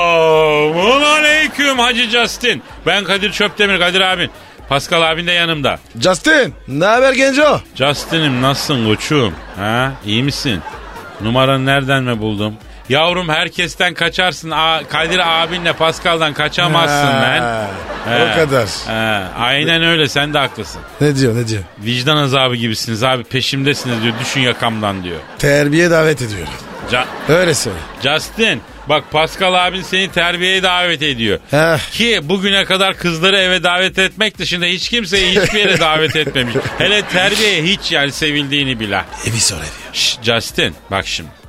[0.00, 2.62] Selamun aleyküm Hacı Justin.
[2.86, 4.30] Ben Kadir Çöptemir Kadir abin.
[4.68, 5.78] Pascal abin de yanımda.
[6.02, 6.54] Justin.
[6.68, 7.60] Ne haber genco?
[7.74, 9.34] Justin'im nasılsın koçum?
[9.56, 10.60] Ha iyi misin?
[11.20, 12.54] Numaranı nereden mi buldum?
[12.90, 14.50] Yavrum herkesten kaçarsın.
[14.50, 17.68] A- Kadir abinle Pascal'dan kaçamazsın lan.
[18.08, 18.22] He.
[18.24, 18.68] O kadar.
[18.86, 20.80] He, aynen öyle sen de haklısın.
[21.00, 21.62] Ne diyor ne diyor?
[21.78, 24.14] Vicdan azabı gibisiniz abi peşimdesiniz diyor.
[24.20, 25.16] Düşün yakamdan diyor.
[25.38, 26.46] Terbiye davet ediyor.
[26.92, 27.78] Ca- Öyle söyle.
[28.02, 31.38] Justin bak Pascal abin seni terbiyeye davet ediyor.
[31.50, 31.90] Heh.
[31.92, 36.54] Ki bugüne kadar kızları eve davet etmek dışında hiç kimseyi hiçbir yere davet etmemiş.
[36.78, 39.04] Hele terbiyeye hiç yani sevildiğini bile.
[39.26, 40.22] Evi sor evi.
[40.22, 41.39] Justin bak şimdi.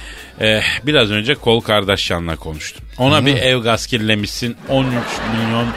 [0.42, 2.86] Eh, biraz önce kol Kardashian'la konuştum.
[2.98, 4.94] Ona bir ev gaz kirlemişsin 13
[5.34, 5.68] milyon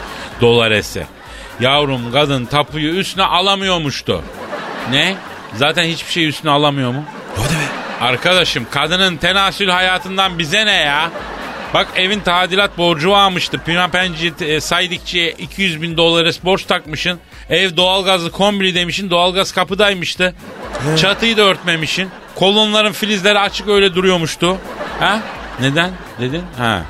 [0.41, 1.07] dolar ese.
[1.61, 4.23] Yavrum kadın tapuyu üstüne alamıyormuştu.
[4.91, 5.15] Ne?
[5.55, 7.05] Zaten hiçbir şey üstüne alamıyor mu?
[7.39, 8.05] Ne be?
[8.05, 11.11] Arkadaşım kadının tenasül hayatından bize ne ya?
[11.75, 13.59] Bak evin tadilat borcu varmıştı.
[13.67, 17.19] Pimapenci e, Saydikçi'ye 200 bin dolara borç takmışın.
[17.51, 19.11] Ev doğalgazlı kombili demişin.
[19.11, 20.35] Doğalgaz kapıdaymıştı.
[20.97, 22.11] Çatıyı da örtmemişin.
[22.35, 24.59] Kolonların filizleri açık öyle duruyormuştu.
[25.01, 25.21] Ha?
[25.61, 25.91] Neden?
[26.21, 26.43] Dedin?
[26.59, 26.83] Ha.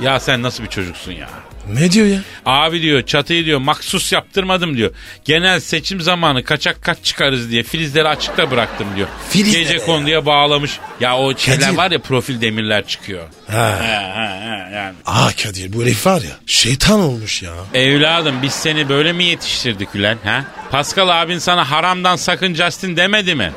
[0.00, 1.28] E, Ya sen nasıl bir çocuksun ya?
[1.72, 2.18] Ne diyor ya?
[2.46, 4.90] Abi diyor çatıyı diyor maksus yaptırmadım diyor.
[5.24, 9.08] Genel seçim zamanı kaçak kaç çıkarız diye filizleri açıkta bıraktım diyor.
[9.30, 9.84] Filizleri Gece ya.
[9.86, 10.78] konduya bağlamış.
[11.00, 11.76] Ya o şeyler Kadir.
[11.76, 13.22] var ya profil demirler çıkıyor.
[13.50, 13.78] Ha.
[13.82, 14.94] He, he, he, yani.
[15.06, 17.52] Aa Kadir bu herif var ya şeytan olmuş ya.
[17.74, 20.44] Evladım biz seni böyle mi yetiştirdik ulan ha?
[20.70, 23.52] Pascal abin sana haramdan sakın Justin demedi mi?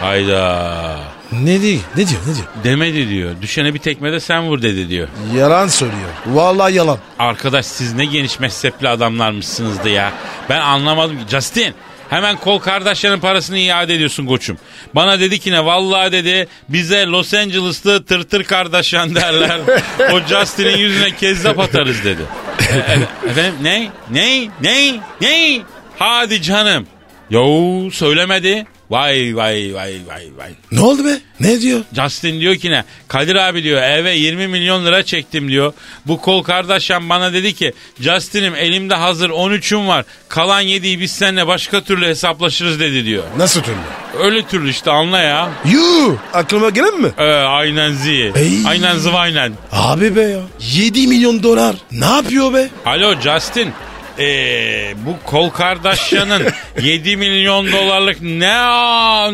[0.00, 0.98] Hayda.
[1.32, 1.80] Ne diyor?
[1.96, 2.20] Ne diyor?
[2.26, 2.46] Ne diyor?
[2.64, 3.30] Demedi diyor.
[3.42, 5.08] Düşene bir tekme de sen vur dedi diyor.
[5.36, 6.08] Yalan söylüyor.
[6.26, 6.98] Vallahi yalan.
[7.18, 10.12] Arkadaş siz ne geniş mezhepli adamlarmışsınızdı ya.
[10.48, 11.16] Ben anlamadım.
[11.30, 11.74] Justin
[12.10, 14.58] hemen kol kardeşlerin parasını iade ediyorsun koçum.
[14.94, 19.60] Bana dedi ki ne vallahi dedi bize Los Angeles'lı tırtır kardeşen derler.
[20.12, 22.22] o Justin'in yüzüne kezzap atarız dedi.
[22.60, 23.90] E, e, efendim ne?
[24.10, 24.48] Ne?
[24.62, 25.00] Ne?
[25.20, 25.60] Ne?
[25.98, 26.86] Hadi canım.
[27.30, 28.66] Yo söylemedi.
[28.90, 30.50] Vay vay vay vay vay.
[30.72, 31.18] Ne oldu be?
[31.40, 31.80] Ne diyor?
[31.92, 32.84] Justin diyor ki ne?
[33.08, 35.72] Kadir abi diyor eve 20 milyon lira çektim diyor.
[36.06, 40.04] Bu kol kardeşim bana dedi ki Justin'im elimde hazır 13'üm var.
[40.28, 43.24] Kalan 7'yi biz seninle başka türlü hesaplaşırız dedi diyor.
[43.38, 43.76] Nasıl türlü?
[44.20, 45.50] Öyle türlü işte anla ya.
[45.72, 47.08] Yuu aklıma gelen mi?
[47.18, 48.32] Ee, aynen zi.
[48.36, 48.52] Ey.
[48.66, 49.52] Aynen zıvaynen.
[49.72, 50.40] Abi be ya.
[50.60, 51.76] 7 milyon dolar.
[51.92, 52.68] Ne yapıyor be?
[52.86, 53.72] Alo Justin.
[54.18, 56.42] Ee, bu kol Kardashian'ın
[56.82, 58.56] 7 milyon dolarlık ne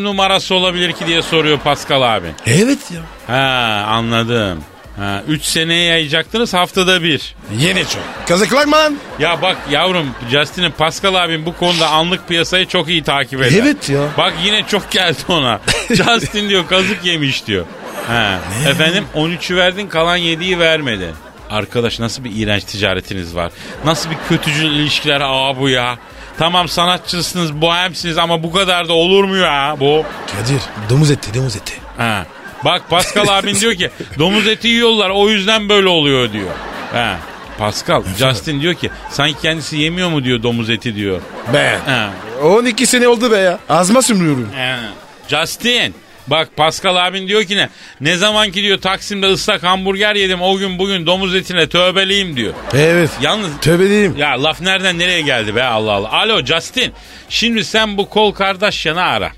[0.05, 2.27] numarası olabilir ki diye soruyor Pascal abi.
[2.47, 3.01] Evet ya.
[3.35, 4.61] Ha anladım.
[4.97, 7.35] Ha, 3 seneye yayacaktınız haftada bir.
[7.59, 8.03] Yeni çok.
[8.29, 8.99] Kazıklanman.
[9.19, 13.59] Ya bak yavrum Justin'in Pascal abim bu konuda anlık piyasayı çok iyi takip eder.
[13.63, 14.01] Evet ya.
[14.19, 15.61] Bak yine çok geldi ona.
[15.91, 17.67] Justin diyor kazık yemiş diyor.
[18.09, 18.39] Ha.
[18.69, 21.07] Efendim 13'ü verdin kalan 7'yi vermedi.
[21.53, 23.53] Arkadaş nasıl bir iğrenç ticaretiniz var.
[23.85, 25.99] Nasıl bir kötücül ilişkiler ağa bu ya.
[26.39, 30.05] Tamam sanatçısınız, bohemsiniz ama bu kadar da olur mu ya bu?
[30.39, 30.61] Kadir
[30.91, 31.75] domuz eti domuz eti.
[31.97, 32.27] Ha.
[32.65, 36.51] Bak Pascal abin diyor ki domuz eti yiyorlar o yüzden böyle oluyor diyor.
[36.93, 37.17] Ha.
[37.59, 41.21] Pascal, Justin diyor ki sanki kendisi yemiyor mu diyor domuz eti diyor.
[41.55, 41.79] Ben.
[41.81, 42.11] Ha.
[42.43, 43.59] 12 sene oldu be ya.
[43.69, 44.49] Azma sümrüyorum.
[44.57, 44.79] Ha.
[45.29, 45.95] Justin
[46.27, 47.69] bak Pascal abin diyor ki ne?
[48.01, 52.55] Ne zaman ki diyor Taksim'de ıslak hamburger yedim o gün bugün domuz etine tövbeliyim diyor.
[52.75, 53.11] Evet.
[53.23, 54.17] Yalnız Tövbe diyeyim.
[54.17, 56.13] ya laf nereden nereye geldi be Allah Allah.
[56.13, 56.93] Alo Justin.
[57.29, 59.33] Şimdi sen bu kol Kardashian'ı ara.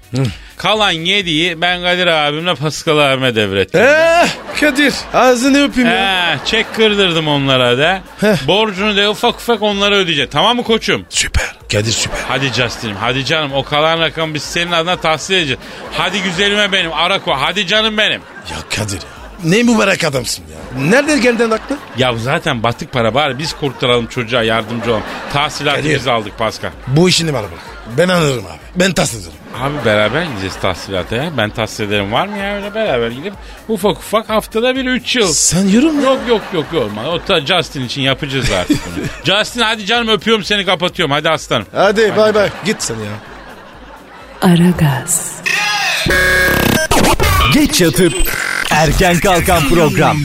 [0.57, 3.81] Kalan yediği ben Kadir abimle Pascal abime devrettim.
[3.85, 4.29] Eh
[4.61, 6.35] Kadir ağzını öpeyim ya.
[6.35, 8.01] He, çek kırdırdım onlara da.
[8.21, 8.47] Heh.
[8.47, 10.31] Borcunu da ufak ufak onlara ödeyecek.
[10.31, 11.07] Tamam mı koçum?
[11.09, 11.55] Süper.
[11.73, 12.19] Kadir süper.
[12.29, 15.61] Hadi Justin'im hadi canım o kalan rakamı biz senin adına tahsil edeceğiz.
[15.93, 18.21] Hadi güzelime benim Arako hadi canım benim.
[18.51, 19.09] Ya Kadir ya.
[19.45, 20.83] Ne mübarek adamsın ya.
[20.90, 21.77] Nereden geldin aklı?
[21.99, 25.03] Ya zaten batık para bari biz kurtaralım çocuğa yardımcı olalım.
[25.33, 25.95] Tahsilatı Kadir.
[25.95, 26.71] biz aldık Pascal.
[26.87, 27.74] Bu işini bana bırak.
[27.99, 28.59] Ben anlarım abi.
[28.77, 29.33] Ben taslarım.
[29.61, 31.31] Abi beraber gideceğiz tahsilata ya.
[31.37, 33.33] Ben tahsil ederim var mı ya öyle beraber gidip
[33.68, 35.33] ufak ufak haftada bir 3 yıl.
[35.33, 36.05] Sen yorum.
[36.05, 36.90] Yok yok yok yok.
[37.09, 39.05] O da Justin için yapacağız artık bunu.
[39.38, 41.66] Justin hadi canım öpüyorum seni kapatıyorum hadi aslanım.
[41.75, 42.49] Hadi bay bay.
[42.64, 43.12] Git sen ya.
[44.42, 45.33] Aragaz,
[47.53, 48.12] Geç yatıp
[48.70, 50.16] erken kalkan program.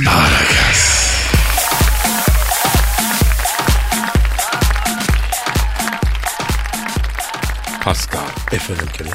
[7.84, 8.22] Pascal.
[8.52, 9.14] Efendim Kadir.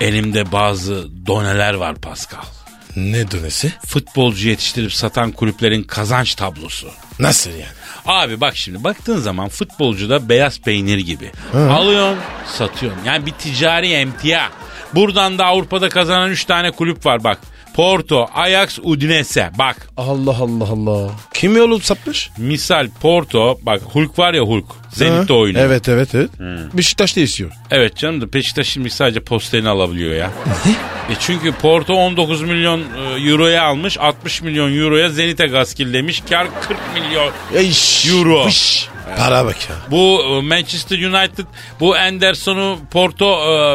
[0.00, 2.42] Elimde bazı doneler var Pascal.
[2.96, 3.72] Ne dönesi?
[3.86, 6.88] Futbolcu yetiştirip satan kulüplerin kazanç tablosu.
[7.18, 7.64] Nasıl yani?
[8.06, 11.30] Abi bak şimdi baktığın zaman futbolcu da beyaz peynir gibi.
[11.54, 12.18] Alıyorsun
[12.58, 13.00] satıyorsun.
[13.04, 14.48] Yani bir ticari emtia.
[14.94, 17.38] Buradan da Avrupa'da kazanan 3 tane kulüp var bak.
[17.74, 19.50] Porto, Ajax, Udinese.
[19.58, 21.10] Bak Allah Allah Allah.
[21.34, 22.30] Kim yolu sapmış?
[22.38, 24.64] misal Porto bak Hulk var ya Hulk.
[24.90, 25.64] Zenit'te oynuyor.
[25.64, 26.30] Evet evet evet.
[26.74, 27.50] Beşiktaş da istiyor.
[27.70, 30.30] Evet canım da Beşiktaş şimdi sadece posterini alabiliyor ya.
[31.10, 36.22] E çünkü Porto 19 milyon e, euroya almış 60 milyon euroya Zenit'e gaskillemiş.
[36.30, 37.30] Kar 40 milyon.
[37.54, 38.44] Eş, Euro.
[38.44, 38.88] fış.
[39.18, 39.76] Para bak ya.
[39.90, 41.46] Bu e, Manchester United
[41.80, 43.26] bu Anderson'u Porto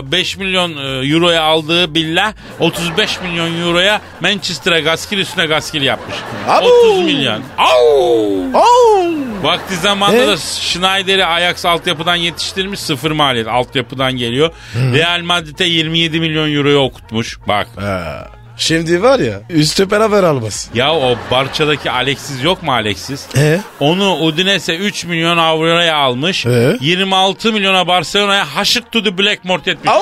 [0.07, 6.15] e, 5 milyon e, euroya aldığı billah 35 milyon euroya Manchester'a gaskil üstüne gaskil yapmış.
[6.49, 6.65] Abo!
[6.67, 7.41] 30 milyon.
[7.57, 8.43] Au!
[8.53, 9.05] Oo.
[9.43, 10.27] Vakti zamanında E?
[10.27, 14.51] da Schneider'i Ajax altyapıdan yetiştirmiş sıfır maliyet altyapıdan geliyor.
[14.75, 17.37] Real Madrid'e 27 milyon euroya okutmuş.
[17.47, 17.67] Bak.
[17.75, 18.27] Ha.
[18.57, 20.69] Şimdi var ya üstü beraber almaz.
[20.73, 23.25] Ya o Barça'daki Alexis yok mu Alexis?
[23.37, 23.61] E?
[23.79, 26.45] Onu Udinese 3 milyon avroya almış.
[26.45, 26.77] Ee?
[26.81, 29.91] 26 milyona Barcelona'ya haşık to the black etmiş.
[29.91, 30.01] Au.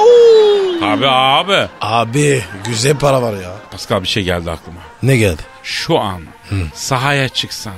[0.83, 1.67] Abi abi.
[1.81, 3.51] Abi güzel para var ya.
[3.71, 4.79] Pascal bir şey geldi aklıma.
[5.03, 5.41] Ne geldi?
[5.63, 6.21] Şu an
[6.73, 7.73] sahaya çıksan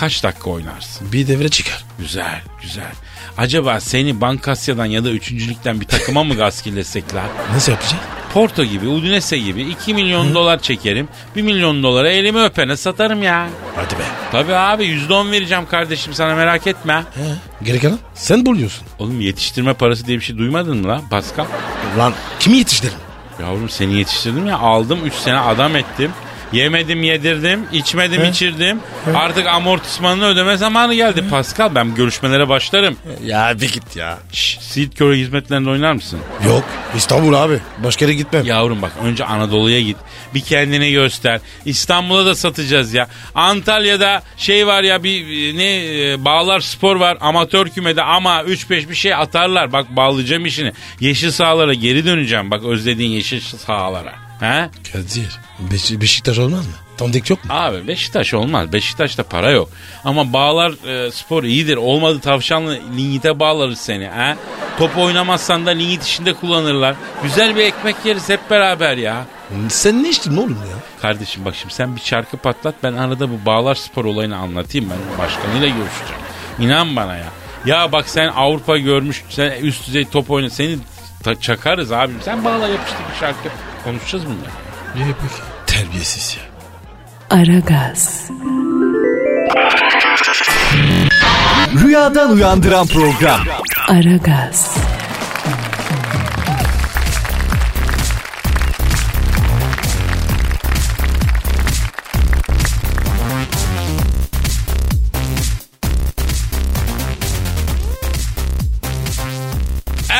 [0.00, 1.12] kaç dakika oynarsın?
[1.12, 1.84] Bir devre çıkar.
[1.98, 2.92] Güzel güzel.
[3.38, 7.26] Acaba seni Bankasya'dan ya da üçüncülükten bir takıma mı gaskillesek lan?
[7.54, 8.02] Nasıl yapacağız?
[8.34, 11.08] Porto gibi, Udinese gibi 2 milyon dolar çekerim.
[11.36, 13.46] 1 milyon dolara elimi öpene satarım ya.
[13.76, 14.02] Hadi be.
[14.32, 17.04] Tabii abi %10 vereceğim kardeşim sana merak etme.
[17.14, 17.20] He.
[17.64, 18.86] Geri kalan sen buluyorsun.
[18.98, 21.46] Oğlum yetiştirme parası diye bir şey duymadın mı lan Pascal?
[21.98, 22.96] Lan kimi yetiştirdin?
[23.40, 26.10] Yavrum seni yetiştirdim ya aldım 3 sene adam ettim.
[26.52, 28.80] Yemedim yedirdim, içmedim içirdim.
[29.14, 31.74] Artık amortismanını ödeme zamanı geldi Pascal.
[31.74, 32.96] Ben görüşmelere başlarım.
[33.24, 34.18] Ya bir git ya.
[34.60, 36.18] Siirt Köre hizmetlerinde oynar mısın?
[36.46, 36.64] Yok
[36.96, 37.58] İstanbul abi.
[37.84, 38.44] Başka yere gitmem.
[38.44, 39.96] Yavrum bak önce Anadolu'ya git.
[40.34, 41.40] Bir kendine göster.
[41.64, 43.08] İstanbul'a da satacağız ya.
[43.34, 47.18] Antalya'da şey var ya bir e, ne e, bağlar spor var.
[47.20, 49.72] Amatör kümede ama 3-5 bir şey atarlar.
[49.72, 50.72] Bak bağlayacağım işini.
[51.00, 52.50] Yeşil sahalara geri döneceğim.
[52.50, 54.29] Bak özlediğin yeşil sahalara.
[54.40, 54.70] He?
[54.92, 55.38] Kadir
[55.72, 56.72] Beş- Beşiktaş olmaz mı?
[56.96, 57.50] Tanıdık yok mu?
[57.54, 58.72] Abi Beşiktaş olmaz.
[58.72, 59.68] Beşiktaş'ta para yok.
[60.04, 61.76] Ama bağlar e, spor iyidir.
[61.76, 64.04] Olmadı tavşanlı linyite bağlarız seni.
[64.08, 64.36] He?
[64.78, 66.94] Top oynamazsan da linyit işinde kullanırlar.
[67.22, 69.24] Güzel bir ekmek yeriz hep beraber ya.
[69.68, 70.76] Sen ne içtin oğlum ya?
[71.02, 75.18] Kardeşim bak şimdi sen bir şarkı patlat ben arada bu bağlar spor olayını anlatayım ben
[75.18, 76.22] başkanıyla görüşeceğim.
[76.60, 77.26] İnan bana ya.
[77.66, 80.78] Ya bak sen Avrupa görmüş sen üst düzey top oyna seni
[81.24, 82.18] ta- çakarız abim.
[82.24, 83.48] Sen bağla yapıştır bir şarkı
[83.84, 84.50] konuşacağız bunları.
[84.96, 85.42] İyi peki.
[85.66, 86.50] Terbiyesiz ya.
[87.38, 88.30] Aragaz,
[91.82, 93.40] Rüyadan uyandıran program.
[93.88, 94.76] Aragaz,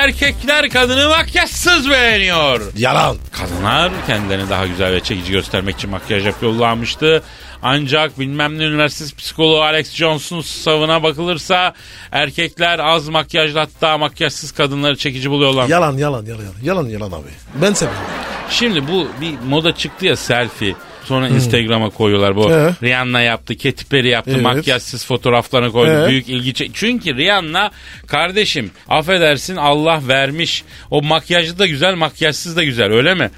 [0.04, 2.60] Erkekler kadını makyajsız beğeniyor.
[2.76, 3.16] Yalan.
[3.32, 7.22] Kadınlar kendilerini daha güzel ve çekici göstermek için makyaj yapıyorlarmıştı.
[7.62, 11.74] Ancak bilmem ne üniversitesi psikoloğu Alex Johnson savına bakılırsa
[12.12, 15.68] erkekler az makyajlı hatta makyajsız kadınları çekici buluyorlar.
[15.68, 16.42] Yalan yalan yalan.
[16.62, 17.28] Yalan yalan abi.
[17.54, 18.02] Ben seviyorum.
[18.50, 20.74] Şimdi bu bir moda çıktı ya selfie.
[21.10, 22.52] Sonra Instagram'a koyuyorlar bu.
[22.52, 22.74] Ee?
[22.82, 23.54] Rihanna yaptı,
[23.90, 24.42] Perry yaptı, Evet.
[24.42, 26.04] makyajsız fotoğraflarını koydu.
[26.04, 26.08] Ee?
[26.08, 26.70] Büyük ilgi çek.
[26.74, 27.70] Çünkü Rihanna
[28.06, 30.64] kardeşim affedersin Allah vermiş.
[30.90, 33.30] O makyajlı da güzel, makyajsız da güzel öyle mi?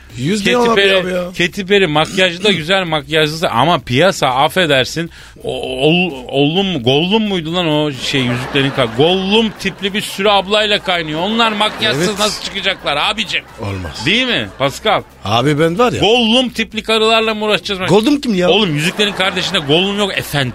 [0.75, 1.25] Perry, abi ya.
[1.39, 5.11] Katy Perry makyajlı da güzel, makyajsız da ama piyasa affedersin.
[5.45, 10.79] Ol, ollum mu, gollum muydu lan o şey yüzüklerin ka- Gollum tipli bir sürü ablayla
[10.83, 11.21] kaynıyor.
[11.21, 12.19] Onlar makyajsız Evet.
[12.19, 13.45] nasıl çıkacaklar abicim?
[13.61, 14.07] Olmaz.
[14.07, 15.03] Değil mi Pascal?
[15.25, 16.01] Abi ben var ya.
[16.01, 17.81] Gollum tipli karılarla mı uğraşacağız?
[17.91, 18.51] Goldum kim ya?
[18.51, 20.53] Oğlum yüzüklerin kardeşinde Gollum yok efendim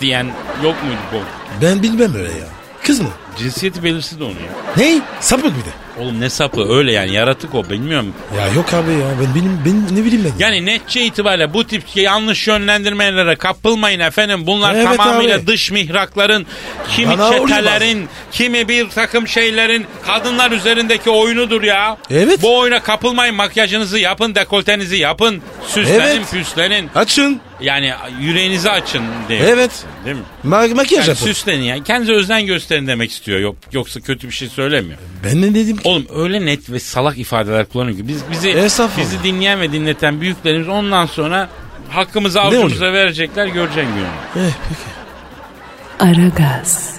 [0.00, 0.24] diyen
[0.64, 1.26] yok muydu Gollum?
[1.62, 2.46] Ben bilmem öyle ya.
[2.82, 3.08] Kız mı?
[3.38, 4.52] Cinsiyeti belirsiz de onu ya.
[4.76, 5.00] Ne?
[5.20, 5.87] Sapık bir de.
[6.00, 8.14] Oğlum ne sapı öyle yani yaratık o bilmiyorum.
[8.38, 9.06] Ya yok abi ya.
[9.20, 10.44] Ben benim ben ne bileyim ben.
[10.44, 14.46] Yani netçe itibariyle bu tip yanlış yönlendirmelere kapılmayın efendim.
[14.46, 15.46] Bunlar Evet tamamıyla abi.
[15.46, 16.46] dış mihrakların,
[16.96, 21.96] kimi Bana çetelerin, kimi bir takım şeylerin kadınlar üzerindeki oyunudur ya.
[22.10, 22.42] Evet.
[22.42, 25.42] Bu oyuna kapılmayın makyajınızı yapın, dekoltenizi yapın.
[25.66, 26.30] Süslenin Evet.
[26.30, 26.90] püslenin.
[26.94, 27.40] Açın.
[27.60, 29.40] Yani yüreğinizi açın diye.
[29.40, 29.70] Evet.
[30.04, 30.22] Değil mi?
[30.44, 31.26] Ma- makyaj Yani yapın.
[31.26, 31.84] süslenin yani.
[31.84, 33.38] Kendinize özen gösterin demek istiyor.
[33.40, 34.98] Yok Yoksa kötü bir şey söylemiyor.
[35.24, 35.88] Ben ne dedim ki?
[35.88, 39.06] Oğlum öyle net ve salak ifadeler kullanıyor ki biz bizi Estağfurullah.
[39.12, 41.48] bizi dinleyen ve dinleten büyüklerimiz ondan sonra
[41.90, 44.46] hakkımızı avucumuza verecekler göreceksin gününü.
[44.48, 46.10] Eh, peki.
[46.20, 46.97] Aragaz.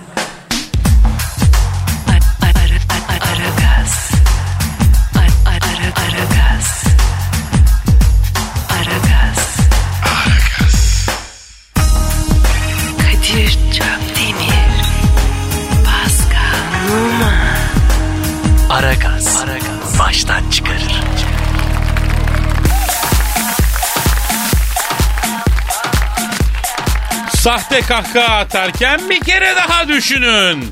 [27.49, 30.65] Sahte kahkaha atarken bir kere daha düşünün.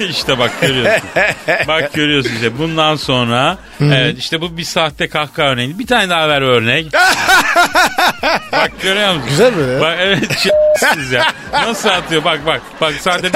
[0.00, 1.08] işte bak görüyorsun.
[1.68, 5.78] bak görüyorsun işte bundan sonra evet işte bu bir sahte kahkaha örneği.
[5.78, 6.92] Bir tane daha ver örnek.
[8.52, 9.28] bak görüyor musun?
[9.28, 9.80] Güzel böyle.
[9.80, 11.32] Bak evet siz ya.
[11.52, 12.62] Nasıl atıyor bak bak.
[12.80, 13.32] Bak sahte.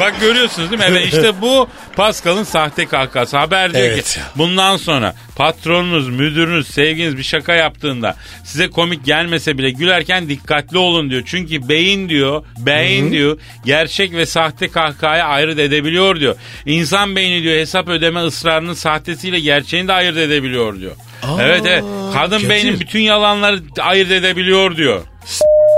[0.00, 0.86] bak görüyorsunuz değil mi?
[0.90, 3.36] Evet işte bu Pascal'ın sahte kahkahası.
[3.36, 9.58] Haber diyor Evet ki bundan sonra patronunuz, müdürünüz, sevginiz bir şaka yaptığında size komik gelmese
[9.58, 11.22] bile gülerken dikkatli olun diyor.
[11.26, 16.36] Çünkü beyin diyor, beyin diyor gerçek ve sahte kahkahayı ayırt edebiliyor diyor.
[16.66, 20.92] İnsan beyni diyor hesap ödeme ısrarının sahtesiyle gerçeğini de ayırt edebiliyor diyor.
[21.40, 21.84] evet evet.
[22.14, 25.02] Kadın beynin bütün yalanları ayırt edebiliyor diyor.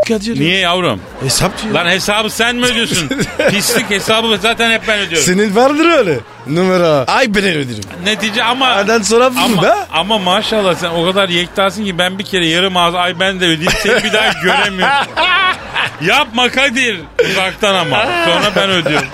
[0.08, 0.40] Kadir.
[0.40, 1.00] Niye yavrum?
[1.24, 1.74] Hesap diyor.
[1.74, 3.08] Lan hesabı sen mi ödüyorsun?
[3.50, 5.26] Pislik hesabı zaten hep ben ödüyorum.
[5.26, 6.18] Senin vardır öyle.
[6.46, 7.04] Numara.
[7.06, 7.84] Ay ben öderim.
[8.04, 8.80] Netice ama...
[8.80, 9.72] Ondan sonra ama, be.
[9.92, 13.44] ama maşallah sen o kadar yektasın ki ben bir kere yarım ağız ay ben de
[13.44, 15.06] ödeyeyim seni bir daha göremiyorum.
[16.00, 17.00] Yapma Kadir.
[17.30, 18.02] Uzaktan ama.
[18.24, 19.08] Sonra ben ödüyorum.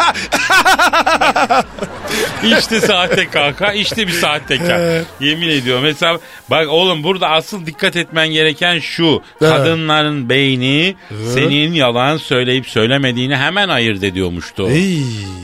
[2.58, 5.02] işte sahte kaka, işte bir sahtekar.
[5.20, 5.82] Yemin ediyorum.
[5.82, 6.18] Mesela
[6.50, 9.22] bak oğlum burada asıl dikkat etmen gereken şu.
[9.40, 10.96] Kadınların beyni
[11.34, 14.68] senin yalan söyleyip söylemediğini hemen ayırt ediyormuştu.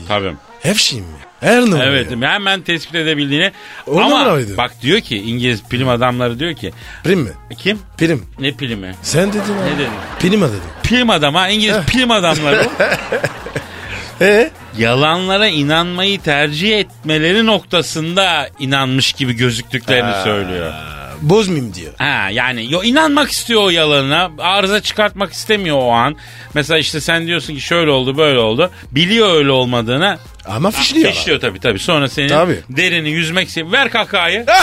[0.07, 0.33] Tabii.
[0.63, 1.05] Hep şey mi?
[1.41, 1.83] Her numara.
[1.85, 3.51] Evet hemen tespit edebildiğini.
[3.87, 4.57] O Ama numaraydı.
[4.57, 6.71] bak diyor ki İngiliz bilim adamları diyor ki
[7.03, 7.31] Prim mi?
[7.57, 7.79] kim?
[7.97, 8.25] Prim.
[8.39, 8.95] Ne pilimi?
[9.01, 9.73] Sen dedin abi.
[9.73, 9.91] Ne dedin?
[10.19, 10.61] Prima dedin.
[10.83, 12.67] Pilim adam ha İngiliz pilim adamları
[14.21, 20.73] E yalanlara inanmayı tercih etmeleri noktasında inanmış gibi gözüktüklerini söylüyor.
[21.21, 21.93] Bozmayayım diyor.
[21.97, 24.31] Ha yani yo inanmak istiyor o yalanına.
[24.39, 26.15] Arıza çıkartmak istemiyor o an.
[26.53, 28.71] Mesela işte sen diyorsun ki şöyle oldu böyle oldu.
[28.91, 30.17] Biliyor öyle olmadığını.
[30.45, 31.11] Ama fişliyor.
[31.11, 31.79] Fişliyor tabii tabii.
[31.79, 32.59] Sonra senin Tabii.
[32.69, 33.71] derini yüzmek istiyor.
[33.71, 34.45] Ver kakayı.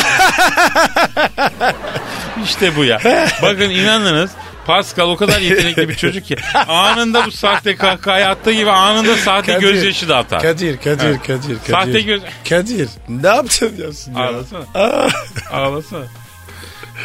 [2.44, 2.98] işte bu ya.
[3.42, 4.30] Bakın inanınız
[4.66, 6.36] Pascal o kadar yetenekli bir çocuk ki
[6.68, 9.66] anında bu sahte kahkahayı attığı gibi anında sahte Kadir.
[9.72, 10.42] gözyaşı da atar.
[10.42, 11.58] Kadir, Kadir, Kadir, Kadir.
[11.72, 14.28] Sahte göz- Kadir, ne yaptın diyorsun ya?
[14.28, 14.64] Ağlasana.
[14.74, 15.08] Aa,
[15.52, 16.04] Ağlasana.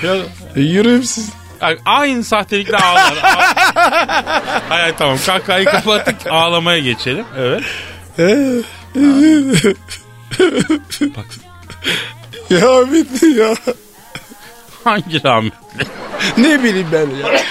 [0.03, 0.15] Ya,
[0.55, 1.29] yürüyüm siz.
[1.86, 3.13] aynı sahtelikle ağlar.
[3.23, 7.25] Ağ- Hay hay tamam kahkahayı kapattık ağlamaya geçelim.
[7.38, 7.63] Evet.
[11.01, 11.25] Bak
[12.49, 13.53] Ya bitti ya.
[14.83, 15.53] hangi rahmet?
[16.38, 17.39] Ne bileyim ben ya.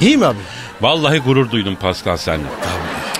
[0.00, 0.38] İyi mi abi?
[0.80, 2.48] Vallahi gurur duydum Pascal seninle.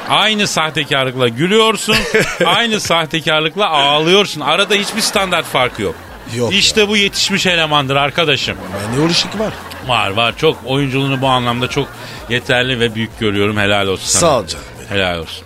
[0.09, 1.97] Aynı sahtekarlıkla gülüyorsun,
[2.47, 4.41] aynı sahtekarlıkla ağlıyorsun.
[4.41, 5.95] Arada hiçbir standart farkı yok.
[6.37, 8.57] Yok işte bu yetişmiş elemandır arkadaşım.
[8.95, 9.53] Ben ne ışık var.
[9.87, 11.89] Var var çok oyunculuğunu bu anlamda çok
[12.29, 13.57] yeterli ve büyük görüyorum.
[13.57, 14.21] Helal olsun sana.
[14.21, 14.65] Sağ ol canım.
[14.89, 15.45] Helal olsun.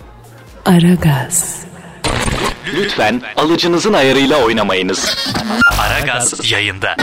[0.65, 1.63] Aragaz.
[2.73, 5.17] Lütfen alıcınızın ayarıyla oynamayınız.
[5.79, 6.95] Aragaz yayında.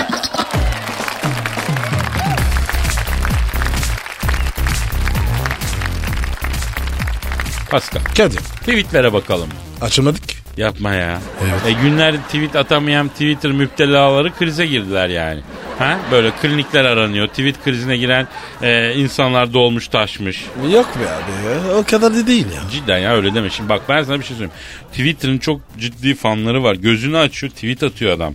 [7.70, 8.00] Pascal.
[8.16, 9.48] Kadir, Tweetlere bakalım.
[9.80, 10.39] açılmadık.
[10.56, 11.20] Yapma ya.
[11.42, 11.76] Evet.
[11.76, 15.40] E günler tweet atamayan Twitter müptelaları krize girdiler yani.
[15.78, 15.98] Ha?
[16.12, 17.28] Böyle klinikler aranıyor.
[17.28, 18.28] Tweet krizine giren
[18.62, 20.44] e, insanlar dolmuş taşmış.
[20.72, 21.76] Yok be abi ya.
[21.76, 22.70] O kadar da değil ya.
[22.72, 23.50] Cidden ya öyle deme.
[23.50, 24.52] Şimdi bak ben sana bir şey söyleyeyim.
[24.92, 26.74] Twitter'ın çok ciddi fanları var.
[26.74, 28.34] Gözünü açıyor tweet atıyor adam.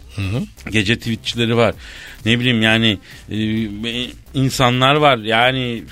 [0.70, 1.76] Gece tweetçileri var.
[2.26, 2.98] Ne bileyim yani
[3.32, 3.38] e,
[4.34, 5.18] insanlar var.
[5.18, 5.84] Yani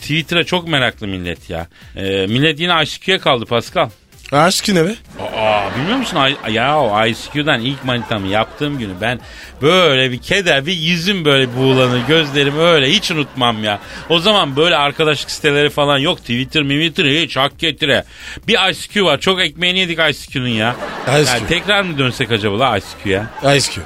[0.00, 1.66] Twitter'a çok meraklı millet ya.
[1.96, 3.90] E, millet yine ICQ'ya kaldı Pascal.
[4.32, 4.94] Aşkı ne be?
[5.36, 6.18] Aa bilmiyor musun?
[6.50, 9.20] Ya o ICQ'dan ilk manitamı yaptığım günü ben
[9.62, 13.78] böyle bir keder bir yüzüm böyle buğulanır gözlerim öyle hiç unutmam ya.
[14.08, 18.04] O zaman böyle arkadaşlık siteleri falan yok Twitter Twitter hiç hak getire.
[18.48, 20.76] Bir ICQ var çok ekmeğini yedik ICQ'nun ya.
[21.06, 21.28] ICQ.
[21.30, 23.26] Yani tekrar mı dönsek acaba la ICQ'ya?
[23.56, 23.80] ICQ.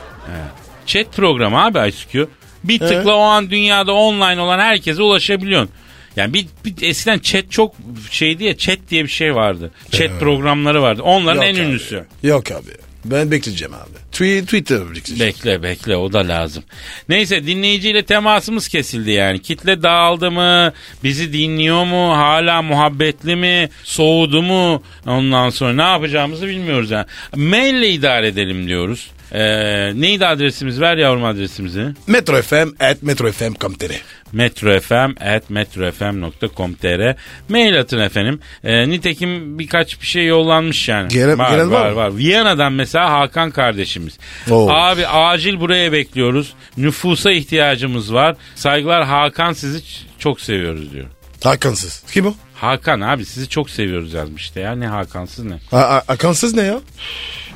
[0.86, 2.28] Chat programı abi ICQ.
[2.64, 5.70] Bir tıkla o an dünyada online olan herkese ulaşabiliyorsun.
[6.16, 7.74] Yani bir, bir eskiden chat çok
[8.10, 9.70] şeydi ya chat diye bir şey vardı.
[9.90, 11.02] Chat programları vardı.
[11.02, 11.60] Onların en abi.
[11.60, 12.04] ünlüsü.
[12.22, 12.70] Yok abi.
[13.04, 13.98] Ben bekleyeceğim abi.
[14.12, 15.20] Twi- Twitter bekleyeceğim.
[15.20, 16.64] Bekle bekle o da lazım.
[17.08, 19.42] Neyse dinleyiciyle temasımız kesildi yani.
[19.42, 20.72] Kitle dağıldı mı?
[21.04, 22.16] Bizi dinliyor mu?
[22.16, 23.68] Hala muhabbetli mi?
[23.84, 24.82] Soğudu mu?
[25.06, 27.06] Ondan sonra ne yapacağımızı bilmiyoruz yani.
[27.36, 29.10] Maille idare edelim diyoruz.
[29.34, 30.80] Ee, neydi adresimiz?
[30.80, 31.86] Ver yavrum adresimizi.
[32.06, 34.02] Metro FM at metrofm.com.tr
[34.32, 37.14] metrofm.metrofm.com.tr
[37.48, 38.40] Mail atın efendim.
[38.64, 41.08] Ee, nitekim birkaç bir şey yollanmış yani.
[41.08, 42.16] Gelen- var, gelen var var, var.
[42.16, 44.18] Viyana'dan mesela Hakan kardeşimiz.
[44.50, 44.68] Oo.
[44.70, 46.52] Abi acil buraya bekliyoruz.
[46.76, 48.36] Nüfusa ihtiyacımız var.
[48.54, 49.80] Saygılar Hakan sizi
[50.18, 51.06] çok seviyoruz diyor.
[51.44, 52.02] Hakansız.
[52.12, 52.34] Kim o?
[52.54, 54.72] Hakan abi sizi çok seviyoruz yazmış işte ya.
[54.76, 55.54] Ne Hakansız ne?
[55.70, 56.80] Ha, ha- Hakansız ne ya?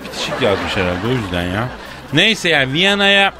[0.04, 1.68] Bitişik yazmış herhalde o yüzden ya.
[2.12, 3.34] Neyse yani Viyana'ya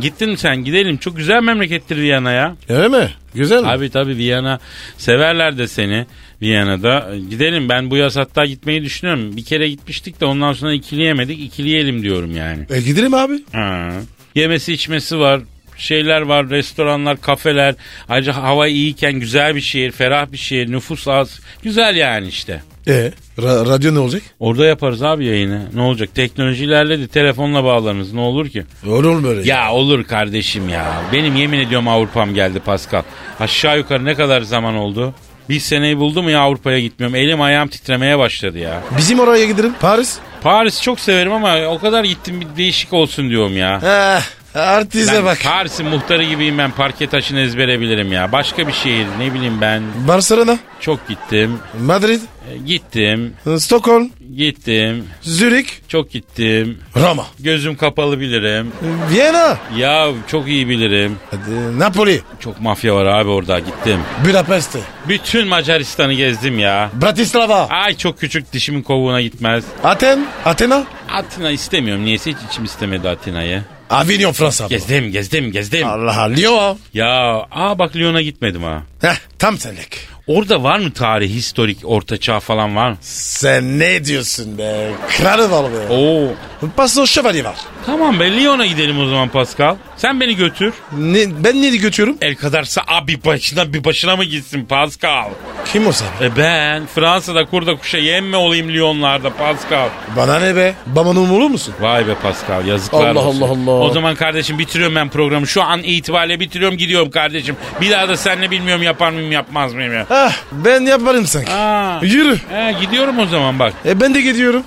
[0.00, 0.96] gittin mi sen gidelim.
[0.96, 2.56] Çok güzel memlekettir Viyana'ya.
[2.68, 3.10] Öyle mi?
[3.34, 3.68] Güzel mi?
[3.68, 4.58] Abi tabii Viyana
[4.98, 6.06] severler de seni
[6.42, 7.10] Viyana'da.
[7.30, 9.36] Gidelim ben bu yaz hatta gitmeyi düşünüyorum.
[9.36, 11.40] Bir kere gitmiştik de ondan sonra ikileyemedik.
[11.40, 12.66] İkileyelim diyorum yani.
[12.70, 13.42] E gidelim abi.
[13.52, 13.90] Ha.
[14.34, 15.40] Yemesi içmesi var.
[15.82, 17.74] Şeyler var, restoranlar, kafeler.
[18.08, 21.40] Ayrıca hava iyiyken güzel bir şehir, ferah bir şehir, nüfus az.
[21.62, 22.62] Güzel yani işte.
[22.86, 24.22] E ra- radyo ne olacak?
[24.40, 25.62] Orada yaparız abi yayını.
[25.74, 26.14] Ne olacak?
[26.14, 27.08] Teknoloji ilerledi.
[27.08, 28.12] Telefonla bağlanırız.
[28.12, 28.64] Ne olur ki?
[28.86, 29.48] Olur böyle.
[29.50, 31.02] Ya olur kardeşim ya.
[31.12, 33.02] Benim yemin ediyorum Avrupa'm geldi Pascal.
[33.40, 35.14] Aşağı yukarı ne kadar zaman oldu?
[35.48, 37.16] Bir seneyi buldu mu ya Avrupa'ya gitmiyorum.
[37.16, 38.82] Elim ayağım titremeye başladı ya.
[38.98, 39.74] Bizim oraya gidelim.
[39.80, 40.18] Paris.
[40.42, 43.80] Paris çok severim ama o kadar gittim bir değişik olsun diyorum ya.
[43.84, 44.22] Eh,
[44.54, 45.38] artize Ben bak.
[45.44, 48.32] Paris'in muhtarı gibiyim ben parke taşını ezbere bilirim ya.
[48.32, 49.82] Başka bir şehir ne bileyim ben.
[50.08, 50.58] Barcelona.
[50.80, 51.58] Çok gittim.
[51.80, 52.20] Madrid.
[52.52, 53.34] E, Gittim.
[53.58, 54.08] Stockholm.
[54.36, 55.04] Gittim.
[55.22, 55.68] Zürich.
[55.88, 56.78] Çok gittim.
[56.96, 57.26] Roma.
[57.40, 58.72] Gözüm kapalı bilirim.
[59.10, 59.56] Viyana.
[59.76, 61.16] Ya çok iyi bilirim.
[61.30, 62.20] Hadi, Napoli.
[62.40, 64.00] Çok mafya var abi orada gittim.
[64.28, 64.76] Budapest.
[65.08, 66.90] Bütün Macaristan'ı gezdim ya.
[67.02, 67.66] Bratislava.
[67.70, 69.64] Ay çok küçük dişimin kovuğuna gitmez.
[69.84, 70.26] Aten.
[70.44, 70.84] Athena.
[71.12, 72.04] Atina istemiyorum.
[72.04, 73.62] Niyeyse hiç içim istemedi Atina'yı.
[73.92, 74.66] Avignon Fransa.
[74.66, 75.86] Gezdim gezdim gezdim.
[75.86, 76.78] Allah Lyon.
[76.94, 78.82] Ya aa bak Lyon'a gitmedim ha.
[79.00, 80.08] Heh, tam senlik.
[80.26, 82.96] Orada var mı tarih, historik, orta çağ falan var mı?
[83.00, 84.90] Sen ne diyorsun be?
[85.08, 85.94] Kralı var be.
[85.94, 86.28] Oo.
[86.76, 87.56] Paso şövalye var.
[87.86, 89.76] Tamam be Lyon'a gidelim o zaman Pascal.
[89.96, 90.74] Sen beni götür.
[90.98, 92.18] Ne, ben ne götürüyorum?
[92.20, 95.28] El kadarsa abi başına bir başına mı gitsin Pascal?
[95.72, 96.06] Kim o sen?
[96.20, 99.88] E ben Fransa'da kurda kuşa yemme olayım Lyon'larda Pascal.
[100.16, 100.74] Bana ne be?
[100.86, 101.74] Babanın olur musun?
[101.80, 103.40] Vay be Pascal yazıklar Allah olsun.
[103.42, 103.70] Allah Allah.
[103.84, 105.46] O zaman kardeşim bitiriyorum ben programı.
[105.46, 107.56] Şu an itibariyle bitiriyorum gidiyorum kardeşim.
[107.80, 110.06] Bir daha da seninle bilmiyorum yapar mıyım yapmaz mıyım ya.
[110.14, 111.52] Ah ben yaparım sanki.
[111.52, 112.36] Aa, Yürü.
[112.50, 113.72] he, gidiyorum o zaman bak.
[113.86, 114.62] E ben de gidiyorum.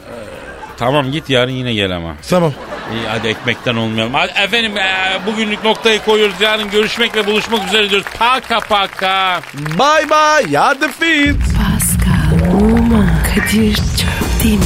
[0.78, 2.16] Tamam git yarın yine gel ama.
[2.30, 2.54] Tamam.
[2.94, 4.14] İyi hadi ekmekten olmayalım.
[4.14, 4.86] Hadi efendim e,
[5.26, 6.36] bugünlük noktayı koyuyoruz.
[6.42, 8.08] Yarın görüşmek ve buluşmak üzere diyoruz.
[8.20, 9.42] Paka paka.
[9.56, 10.52] Bye bye.
[10.52, 11.36] Ya defeat.
[11.38, 14.66] Pascal, Oman, Kadir çok değil mi?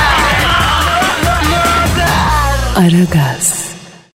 [2.81, 3.70] Aragaz.